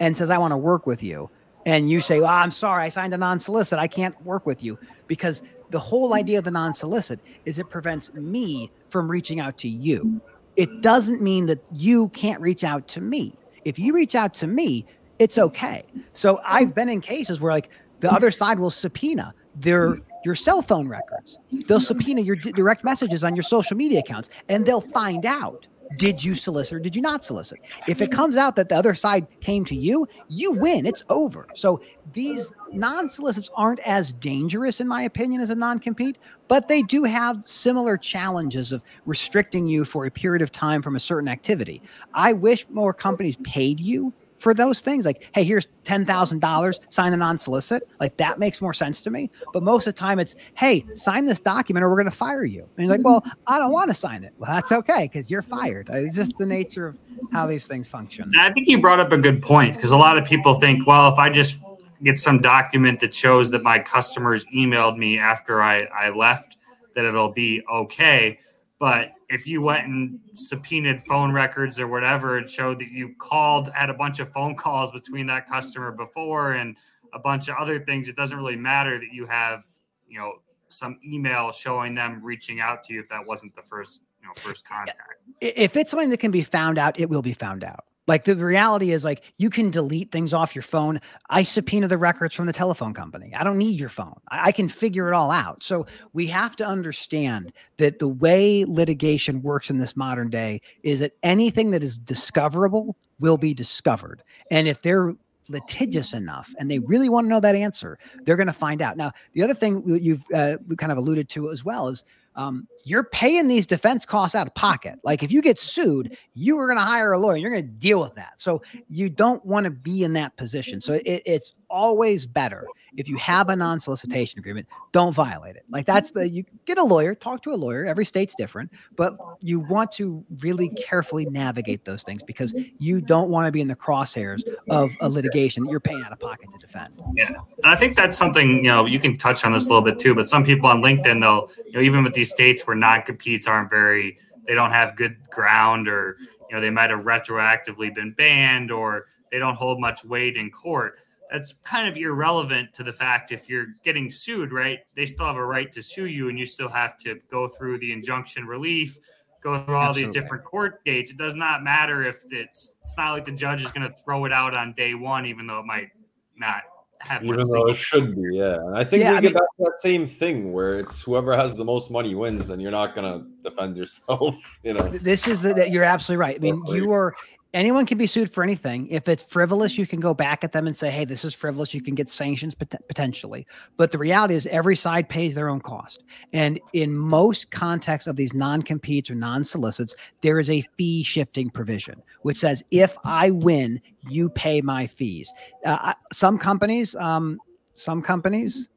[0.00, 1.30] and says, I want to work with you.
[1.66, 3.78] And you say, well, I'm sorry, I signed a non solicit.
[3.78, 7.68] I can't work with you because the whole idea of the non solicit is it
[7.68, 10.20] prevents me from reaching out to you
[10.58, 13.32] it doesn't mean that you can't reach out to me.
[13.64, 14.84] If you reach out to me,
[15.20, 15.84] it's okay.
[16.12, 17.70] So I've been in cases where like
[18.00, 21.38] the other side will subpoena their your cell phone records.
[21.66, 25.68] They'll subpoena your d- direct messages on your social media accounts and they'll find out
[25.96, 27.60] did you solicit or did you not solicit?
[27.86, 30.84] If it comes out that the other side came to you, you win.
[30.84, 31.48] It's over.
[31.54, 31.80] So
[32.12, 36.82] these non solicits aren't as dangerous, in my opinion, as a non compete, but they
[36.82, 41.28] do have similar challenges of restricting you for a period of time from a certain
[41.28, 41.80] activity.
[42.12, 45.04] I wish more companies paid you for those things.
[45.04, 47.88] Like, hey, here's ten thousand dollars, sign the non-solicit.
[48.00, 49.30] Like that makes more sense to me.
[49.52, 52.44] But most of the time, it's hey, sign this document or we're going to fire
[52.44, 52.68] you.
[52.76, 54.32] And you're like, well, I don't want to sign it.
[54.38, 55.90] Well, that's okay because you're fired.
[55.90, 56.98] Uh, it's just the nature of
[57.32, 58.32] how these things function.
[58.38, 61.12] I think you brought up a good point because a lot of people think, well,
[61.12, 61.58] if I just
[62.02, 66.56] get some document that shows that my customers emailed me after I, I left,
[66.94, 68.38] that it'll be okay.
[68.78, 73.70] But if you went and subpoenaed phone records or whatever and showed that you called,
[73.74, 76.76] had a bunch of phone calls between that customer before and
[77.12, 79.64] a bunch of other things, it doesn't really matter that you have,
[80.08, 80.34] you know,
[80.68, 84.34] some email showing them reaching out to you if that wasn't the first, you know,
[84.36, 85.22] first contact.
[85.40, 87.84] If it's something that can be found out, it will be found out.
[88.08, 91.00] Like the reality is like you can delete things off your phone.
[91.28, 93.34] I subpoena the records from the telephone company.
[93.34, 94.18] I don't need your phone.
[94.30, 95.62] I, I, can figure it all out.
[95.62, 101.00] So we have to understand that the way litigation works in this modern day is
[101.00, 104.22] that anything that is discoverable will be discovered.
[104.50, 105.14] And if they're
[105.50, 108.96] litigious enough and they really want to know that answer, they're going to find out.
[108.96, 112.04] Now, the other thing you've uh, kind of alluded to as well is
[112.38, 115.00] um, you're paying these defense costs out of pocket.
[115.02, 117.36] Like if you get sued, you are going to hire a lawyer.
[117.36, 118.40] You're going to deal with that.
[118.40, 120.80] So you don't want to be in that position.
[120.80, 122.64] So it, it's always better
[122.98, 125.64] if you have a non-solicitation agreement, don't violate it.
[125.70, 127.86] Like that's the you get a lawyer, talk to a lawyer.
[127.86, 133.30] Every state's different, but you want to really carefully navigate those things because you don't
[133.30, 136.58] want to be in the crosshairs of a litigation you're paying out of pocket to
[136.58, 137.00] defend.
[137.14, 139.82] Yeah, and I think that's something you know you can touch on this a little
[139.82, 140.16] bit too.
[140.16, 143.70] But some people on LinkedIn, though, you know, even with these states where non-competes aren't
[143.70, 144.18] very,
[144.48, 146.16] they don't have good ground, or
[146.50, 150.50] you know, they might have retroactively been banned, or they don't hold much weight in
[150.50, 150.98] court
[151.30, 154.80] that's kind of irrelevant to the fact if you're getting sued, right?
[154.96, 157.78] They still have a right to sue you, and you still have to go through
[157.78, 158.98] the injunction relief,
[159.42, 160.12] go through all Absolutely.
[160.12, 161.10] these different court dates.
[161.10, 164.24] It does not matter if it's it's not like the judge is going to throw
[164.24, 165.90] it out on day one, even though it might
[166.36, 166.62] not
[167.00, 167.24] have.
[167.24, 168.56] Even though it should be, yeah.
[168.56, 171.02] And I think yeah, we I get mean, back to that same thing where it's
[171.02, 174.34] whoever has the most money wins, and you're not going to defend yourself.
[174.64, 176.36] You know, this is the that you're absolutely right.
[176.36, 177.14] I mean, you are
[177.54, 178.86] anyone can be sued for anything.
[178.88, 181.72] If it's frivolous, you can go back at them and say, "Hey, this is frivolous."
[181.72, 183.46] You can get sanctions pot- potentially.
[183.76, 186.04] But the reality is, every side pays their own cost.
[186.32, 192.02] And in most contexts of these non-competes or non-solicits, there is a fee shifting provision
[192.22, 195.32] which says, "If I win, you pay my fees."
[195.64, 197.38] Uh, some companies, um,
[197.74, 198.68] some companies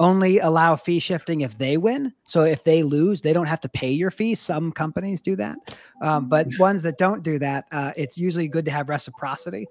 [0.00, 2.12] only allow fee shifting if they win.
[2.24, 4.34] So if they lose, they don't have to pay your fee.
[4.34, 5.58] Some companies do that,
[6.02, 9.66] um, but ones that don't do that, uh, it's usually good to have reciprocity.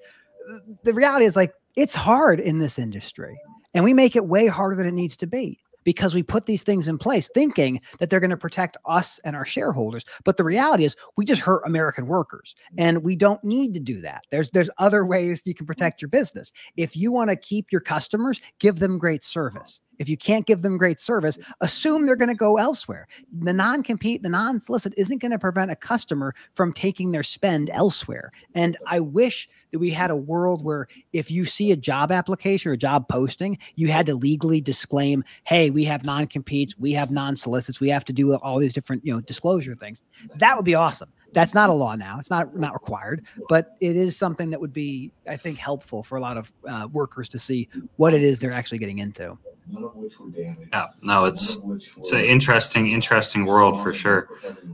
[0.83, 3.37] The reality is like it's hard in this industry,
[3.73, 6.63] and we make it way harder than it needs to be because we put these
[6.63, 10.43] things in place thinking that they're going to protect us and our shareholders but the
[10.43, 14.49] reality is we just hurt american workers and we don't need to do that there's
[14.49, 18.41] there's other ways you can protect your business if you want to keep your customers
[18.59, 22.35] give them great service if you can't give them great service, assume they're going to
[22.35, 23.07] go elsewhere.
[23.41, 27.23] The non compete, the non solicit isn't going to prevent a customer from taking their
[27.23, 28.31] spend elsewhere.
[28.55, 32.71] And I wish that we had a world where if you see a job application
[32.71, 37.11] or a job posting, you had to legally disclaim, hey, we have non-competes, we have
[37.11, 40.01] non-solicits, we have to do all these different, you know, disclosure things.
[40.35, 41.11] That would be awesome.
[41.33, 42.17] That's not a law now.
[42.17, 46.17] It's not not required, but it is something that would be, I think, helpful for
[46.17, 49.37] a lot of uh, workers to see what it is they're actually getting into
[49.71, 50.69] none of which were damaged.
[50.71, 51.57] Yeah, no, it's
[51.97, 54.29] it's an interesting, interesting world for sure.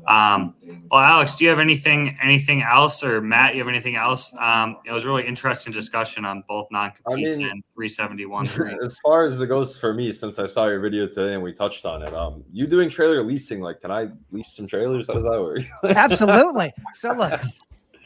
[0.08, 0.56] Um,
[0.92, 4.34] well, Alex, do you have anything anything else, or Matt, you have anything else?
[4.40, 8.48] Um, it was really interesting discussion on both non-competes I mean, and 371.
[8.84, 11.54] As far as it goes for me, since I saw your video today and we
[11.54, 13.62] touched on it, um, you doing trailer leasing?
[13.62, 15.08] Like, can I lease some trailers?
[15.08, 15.60] How does that work?
[15.96, 16.45] Absolutely.
[16.94, 17.42] So look,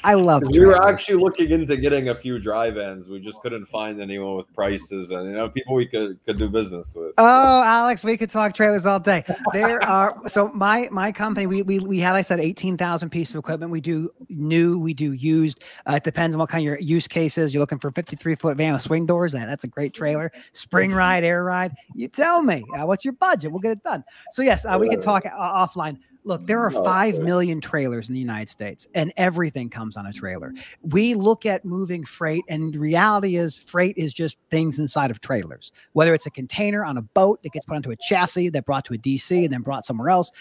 [0.04, 0.44] I love.
[0.50, 3.10] We were actually looking into getting a few dry vans.
[3.10, 6.48] We just couldn't find anyone with prices and you know people we could could do
[6.48, 7.14] business with.
[7.18, 9.26] Oh, Alex, we could talk trailers all day.
[9.52, 13.36] There are so my my company we we we had I said eighteen thousand pieces
[13.36, 13.72] of equipment.
[13.72, 15.66] We do new, we do used.
[15.86, 17.54] Uh, it depends on what kind of your use cases.
[17.54, 19.34] You're looking for fifty three foot van with swing doors.
[19.34, 20.32] That that's a great trailer.
[20.54, 21.76] Spring ride, air ride.
[21.94, 23.52] You tell me uh, what's your budget.
[23.52, 24.06] We'll get it done.
[24.32, 25.98] So yes, uh, we could talk uh, offline.
[26.26, 30.14] Look, there are 5 million trailers in the United States, and everything comes on a
[30.14, 30.54] trailer.
[30.82, 35.72] We look at moving freight, and reality is freight is just things inside of trailers,
[35.94, 38.86] whether it's a container on a boat that gets put onto a chassis that brought
[38.86, 40.32] to a DC and then brought somewhere else.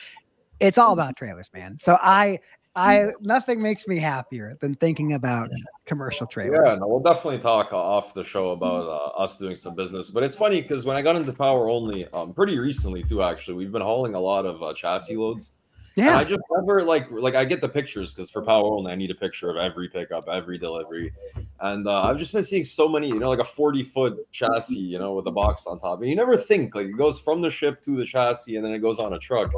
[0.61, 1.79] It's all about trailers, man.
[1.79, 2.41] So I
[2.79, 5.51] I nothing makes me happier than thinking about
[5.85, 6.61] commercial trailers.
[6.65, 10.11] Yeah, no, we'll definitely talk off the show about uh, us doing some business.
[10.11, 13.55] But it's funny because when I got into power only, um, pretty recently too, actually,
[13.55, 15.51] we've been hauling a lot of uh, chassis loads.
[15.99, 16.11] Yeah.
[16.11, 18.95] And I just never like like I get the pictures because for power only I
[18.95, 21.13] need a picture of every pickup, every delivery,
[21.59, 24.79] and uh, I've just been seeing so many, you know, like a forty foot chassis,
[24.79, 27.43] you know, with a box on top, and you never think like it goes from
[27.43, 29.51] the ship to the chassis and then it goes on a truck.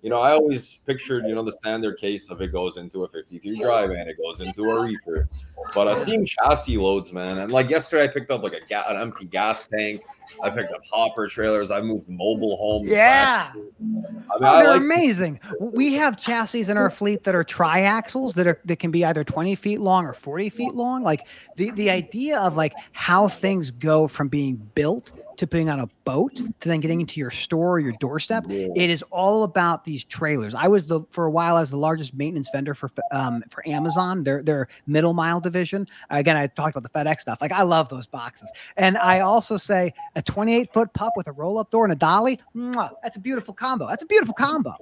[0.00, 3.08] You know, I always pictured, you know, the standard case of it goes into a
[3.08, 5.28] fifty three drive and it goes into a reefer,
[5.74, 8.66] but I uh, seen chassis loads, man, and like yesterday I picked up like a
[8.66, 10.02] ga- an empty gas tank.
[10.42, 11.70] I picked up hopper trailers.
[11.70, 12.88] I moved mobile homes.
[12.88, 15.40] Yeah, I mean, oh, they're like- amazing.
[15.60, 19.24] We have chassis in our fleet that are triaxles that are that can be either
[19.24, 21.02] twenty feet long or forty feet long.
[21.02, 25.80] Like the the idea of like how things go from being built to being on
[25.80, 28.44] a boat to then getting into your store or your doorstep.
[28.48, 28.68] Yeah.
[28.74, 30.54] It is all about these trailers.
[30.54, 34.24] I was the for a while as the largest maintenance vendor for um for Amazon,
[34.24, 35.86] their their middle mile division.
[36.10, 37.38] Again, I talked about the FedEx stuff.
[37.40, 38.50] Like I love those boxes.
[38.76, 41.96] And I also say a 28 foot pup with a roll up door and a
[41.96, 42.40] dolly.
[42.54, 43.86] Mwah, that's a beautiful combo.
[43.88, 44.74] That's a beautiful combo.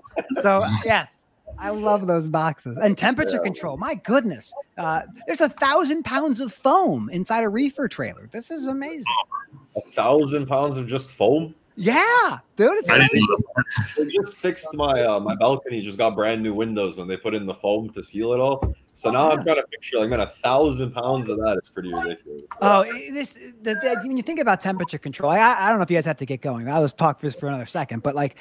[0.42, 1.19] So yes.
[1.58, 3.42] I love those boxes and temperature yeah.
[3.42, 3.76] control.
[3.76, 8.28] My goodness, uh, there's a thousand pounds of foam inside a reefer trailer.
[8.32, 9.04] This is amazing.
[9.76, 11.54] A thousand pounds of just foam.
[11.76, 13.26] Yeah, dude, it's amazing.
[13.96, 15.80] they just fixed my uh, my balcony.
[15.80, 18.74] Just got brand new windows, and they put in the foam to seal it all.
[18.92, 19.36] So oh, now yeah.
[19.36, 22.42] I'm trying to picture like man, a thousand pounds of that is pretty ridiculous.
[22.60, 23.32] Oh, this
[23.62, 26.04] the, the, when you think about temperature control, I, I don't know if you guys
[26.04, 26.68] have to get going.
[26.68, 28.36] I was talk for this for another second, but like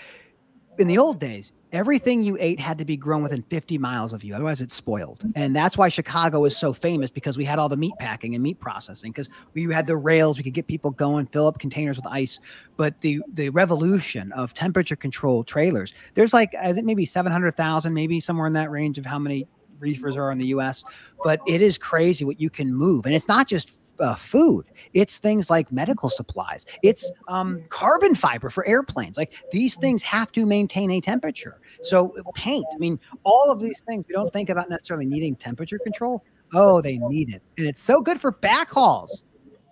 [0.80, 4.24] in the old days, everything you ate had to be grown within 50 miles of
[4.24, 5.20] you otherwise it's spoiled.
[5.20, 5.32] Mm-hmm.
[5.36, 8.42] And that's why chicago is so famous because we had all the meat packing and
[8.42, 11.98] meat processing because we had the rails we could get people going fill up containers
[11.98, 12.40] with ice.
[12.78, 18.20] But the the revolution of temperature control trailers there's like i think maybe 700000 maybe
[18.20, 19.48] somewhere in that range of how many
[19.80, 20.84] reefers are in the us
[21.24, 23.06] but it is crazy what you can move.
[23.06, 24.66] And it's not just uh, food.
[24.94, 26.66] It's things like medical supplies.
[26.84, 29.18] It's um, carbon fiber for airplanes.
[29.18, 31.60] Like these things have to maintain a temperature.
[31.82, 32.66] So paint.
[32.74, 36.24] I mean, all of these things we don't think about necessarily needing temperature control.
[36.54, 39.26] Oh, they need it, and it's so good for backhauls.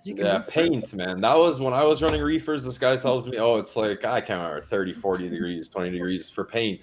[0.04, 1.22] yeah, paint, man.
[1.22, 2.64] That was when I was running reefers.
[2.64, 6.30] This guy tells me, oh, it's like, I can't remember, 30, 40 degrees, 20 degrees
[6.30, 6.82] for paint.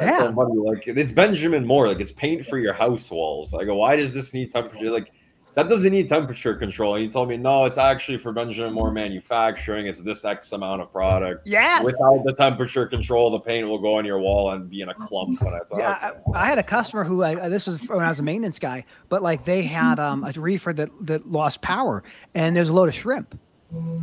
[0.00, 0.18] Yeah.
[0.20, 1.88] Somebody, Like, it's Benjamin Moore.
[1.88, 3.52] Like, it's paint for your house walls.
[3.54, 4.90] I go, why does this need temperature?
[4.90, 5.12] Like,
[5.54, 6.96] that doesn't need temperature control.
[6.96, 9.86] And he told me, no, it's actually for Benjamin Moore manufacturing.
[9.86, 11.46] It's this X amount of product.
[11.46, 11.84] Yes.
[11.84, 14.94] Without the temperature control, the paint will go on your wall and be in a
[14.94, 18.08] clump when it's Yeah, I, I, had a customer who I, this was when I
[18.08, 22.02] was a maintenance guy, but like they had um, a reefer that that lost power,
[22.34, 23.38] and there's a load of shrimp.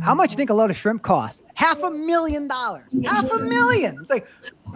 [0.02, 1.42] How much do you think a load of shrimp costs?
[1.54, 2.84] Half a million dollars.
[3.04, 3.98] Half a million.
[4.00, 4.26] It's like,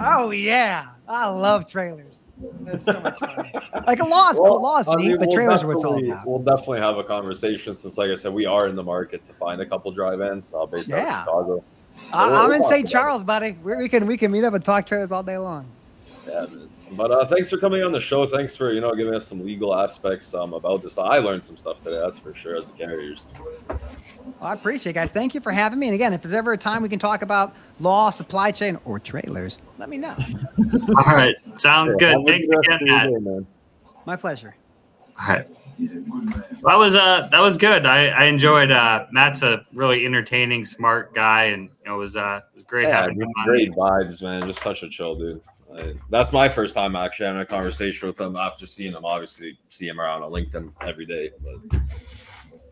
[0.00, 2.22] oh yeah, I love trailers.
[2.60, 3.50] That's so much fun.
[3.86, 6.26] Like a law's well, law's I mean, neat, but we'll trailers are what's all about.
[6.26, 9.32] We'll definitely have a conversation since, like I said, we are in the market to
[9.34, 10.96] find a couple drive-ins uh, based yeah.
[10.96, 11.64] out of Chicago.
[12.10, 12.88] So I'm in St.
[12.88, 13.56] Charles, buddy.
[13.62, 15.66] we we can we can meet up and talk trailers all day long.
[16.26, 16.46] Yeah,
[16.92, 18.26] but uh, thanks for coming on the show.
[18.26, 20.98] Thanks for you know giving us some legal aspects um, about this.
[20.98, 21.98] I learned some stuff today.
[21.98, 23.28] That's for sure as a carriers.
[23.68, 23.78] Well,
[24.40, 25.10] I appreciate it, guys.
[25.10, 25.88] Thank you for having me.
[25.88, 28.98] And again, if there's ever a time we can talk about law, supply chain, or
[28.98, 30.16] trailers, let me know.
[30.88, 32.26] All right, sounds yeah, good.
[32.26, 33.10] Thanks again, Matt.
[33.10, 33.46] Day,
[34.04, 34.54] My pleasure.
[35.20, 35.46] All right.
[35.78, 37.84] That was uh that was good.
[37.84, 42.16] I, I enjoyed uh Matt's a really entertaining, smart guy, and you know, it was
[42.16, 43.28] uh it was great yeah, having him.
[43.44, 44.42] Great vibes, man.
[44.42, 45.42] Just such a chill dude
[46.10, 49.04] that's my first time actually having a conversation with him after seeing him.
[49.04, 51.30] Obviously, see him around on LinkedIn every day.
[51.42, 51.80] But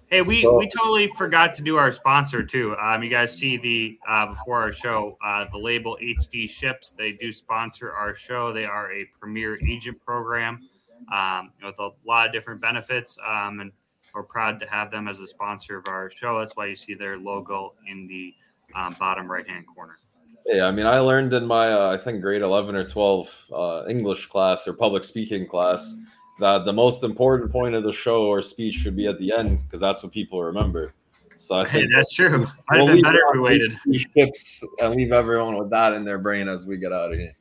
[0.09, 2.77] hey, we so, we totally forgot to do our sponsor too.
[2.77, 6.91] Um, you guys see the uh, before our show, uh, the label HD Ships.
[6.97, 8.53] They do sponsor our show.
[8.53, 10.69] They are a premier agent program
[11.13, 13.73] um, with a lot of different benefits, um, and
[14.15, 16.39] we're proud to have them as a sponsor of our show.
[16.39, 18.35] That's why you see their logo in the
[18.75, 19.99] um, bottom right hand corner.
[20.47, 23.85] Yeah, I mean, I learned in my uh, I think grade eleven or twelve uh,
[23.89, 25.95] English class or public speaking class
[26.39, 29.61] that the most important point of the show or speech should be at the end
[29.65, 30.93] because that's what people remember.
[31.37, 32.39] So I think hey, that's true.
[32.71, 33.77] Might we'll have been better if we waited.
[33.93, 37.35] Ships and leave everyone with that in their brain as we get out of here.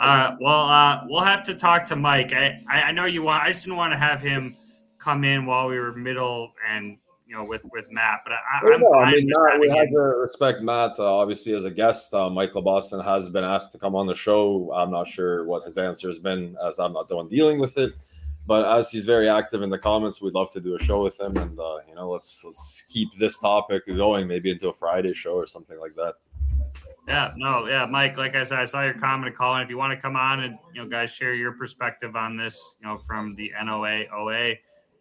[0.00, 2.32] Uh, well, uh, we'll have to talk to Mike.
[2.32, 3.44] I, I know you want.
[3.44, 4.56] I just didn't want to have him
[4.98, 8.20] come in while we were middle and you know, with with Matt.
[8.24, 10.98] But I, am I mean, Matt, we have to respect Matt.
[10.98, 14.14] Uh, obviously, as a guest, uh, Michael Boston has been asked to come on the
[14.14, 14.72] show.
[14.72, 17.78] I'm not sure what his answer has been, as I'm not the one dealing with
[17.78, 17.94] it.
[18.46, 21.18] But as he's very active in the comments, we'd love to do a show with
[21.18, 25.12] him, and uh, you know, let's let's keep this topic going, maybe into a Friday
[25.14, 26.14] show or something like that.
[27.08, 28.16] Yeah, no, yeah, Mike.
[28.16, 30.14] Like I said, I saw your comment and call, and if you want to come
[30.16, 34.04] on and you know, guys, share your perspective on this, you know, from the NOA
[34.12, 34.54] OA,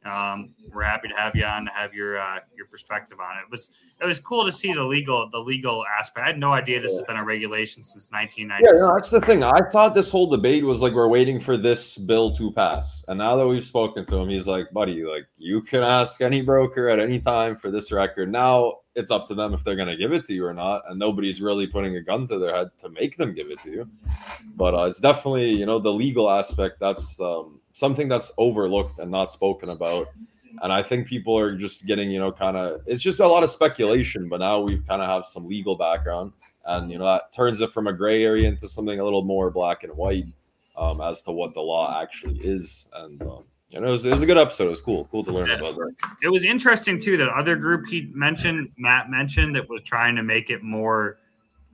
[0.05, 3.41] um, we're happy to have you on to have your uh, your perspective on it.
[3.41, 3.69] It was
[4.01, 6.23] it was cool to see the legal the legal aspect.
[6.23, 8.65] I had no idea this has been a regulation since 1990.
[8.65, 9.43] Yeah, no, that's the thing.
[9.43, 13.17] I thought this whole debate was like we're waiting for this bill to pass, and
[13.17, 16.89] now that we've spoken to him, he's like, "Buddy, like you can ask any broker
[16.89, 19.97] at any time for this record." Now it's up to them if they're going to
[19.97, 22.69] give it to you or not, and nobody's really putting a gun to their head
[22.79, 23.89] to make them give it to you.
[24.55, 27.19] But uh, it's definitely you know the legal aspect that's.
[27.19, 30.07] Um, something that's overlooked and not spoken about.
[30.61, 33.43] And I think people are just getting, you know, kind of it's just a lot
[33.43, 36.31] of speculation, but now we've kind of have some legal background.
[36.65, 39.51] And you know, that turns it from a gray area into something a little more
[39.51, 40.27] black and white
[40.77, 42.87] um, as to what the law actually is.
[42.93, 44.67] And um, you know, it was, it was, a good episode.
[44.67, 45.55] It was cool, cool to learn yeah.
[45.55, 45.93] about that.
[46.23, 47.17] It was interesting too.
[47.17, 51.17] That other group he mentioned, Matt mentioned, that was trying to make it more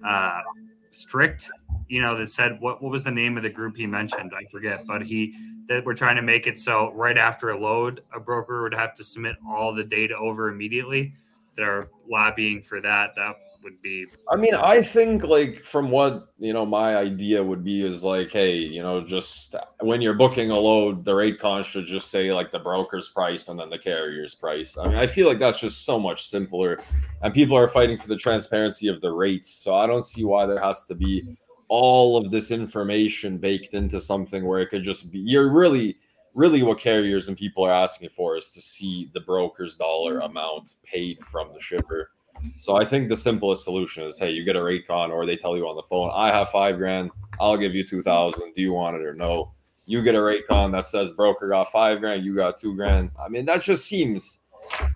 [0.04, 0.42] uh,
[0.90, 1.52] strict.
[1.92, 4.32] You know, that said what what was the name of the group he mentioned?
[4.34, 5.36] I forget, but he
[5.68, 8.94] that we're trying to make it so right after a load, a broker would have
[8.96, 11.14] to submit all the data over immediately.
[11.58, 13.14] They're lobbying for that.
[13.18, 13.36] That
[13.66, 14.06] would be.
[14.32, 18.32] I mean, I think like from what you know, my idea would be is like,
[18.32, 22.32] hey, you know, just when you're booking a load, the rate con should just say
[22.32, 24.78] like the broker's price and then the carrier's price.
[24.78, 26.80] I mean, I feel like that's just so much simpler,
[27.22, 29.54] and people are fighting for the transparency of the rates.
[29.54, 31.28] So I don't see why there has to be
[31.74, 35.98] all of this information baked into something where it could just be you're really
[36.34, 40.26] really what carriers and people are asking for is to see the broker's dollar mm.
[40.26, 42.12] amount paid from the shipper.
[42.58, 45.38] So i think the simplest solution is hey you get a rate con or they
[45.38, 47.10] tell you on the phone i have five grand
[47.40, 49.54] i'll give you two thousand do you want it or no?
[49.86, 53.12] You get a rate con that says broker got five grand you got two grand.
[53.18, 54.42] I mean that just seems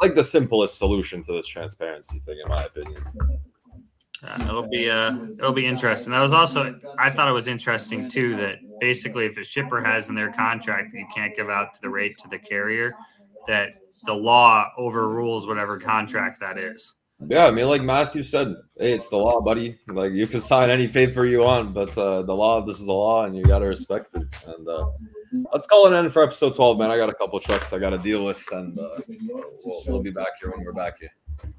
[0.01, 3.01] like the simplest solution to this transparency thing in my opinion
[4.24, 6.11] uh, it'll be uh, it'll be interesting.
[6.11, 10.09] That was also I thought it was interesting too that basically if a shipper has
[10.09, 12.93] in their contract you can't give out to the rate to the carrier,
[13.47, 16.93] that the law overrules whatever contract that is.
[17.28, 19.78] Yeah, I mean, like Matthew said, hey, it's the law, buddy.
[19.88, 22.91] Like you can sign any paper you want, but uh, the law, this is the
[22.91, 24.24] law, and you got to respect it.
[24.47, 24.88] And uh,
[25.53, 26.91] let's call it end for episode twelve, man.
[26.91, 28.99] I got a couple trucks I got to deal with, and uh,
[29.63, 31.09] we'll, we'll be back here when we're back here.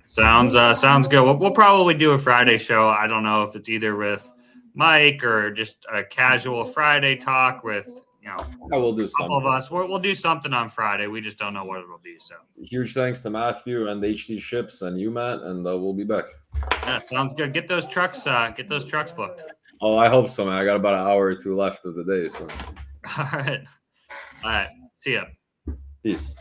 [0.07, 1.25] Sounds uh, sounds good.
[1.25, 2.89] We'll, we'll, probably do a Friday show.
[2.89, 4.33] I don't know if it's either with
[4.75, 7.89] Mike or just a casual Friday talk with
[8.23, 8.37] you know.
[8.73, 9.49] I will do a couple something.
[9.49, 9.71] of us.
[9.71, 11.07] we will do something on Friday.
[11.07, 12.17] We just don't know what it'll be.
[12.19, 16.05] So huge thanks to Matthew and HD Ships and you, Matt, and uh, we'll be
[16.05, 16.25] back.
[16.83, 17.53] That sounds good.
[17.53, 18.27] Get those trucks.
[18.27, 19.45] Uh, get those trucks booked.
[19.81, 20.55] Oh, I hope so, man.
[20.55, 22.29] I got about an hour or two left of the day.
[22.29, 22.47] So.
[23.19, 23.61] All right.
[24.45, 24.69] All right.
[24.97, 25.25] See ya.
[26.03, 26.35] Peace.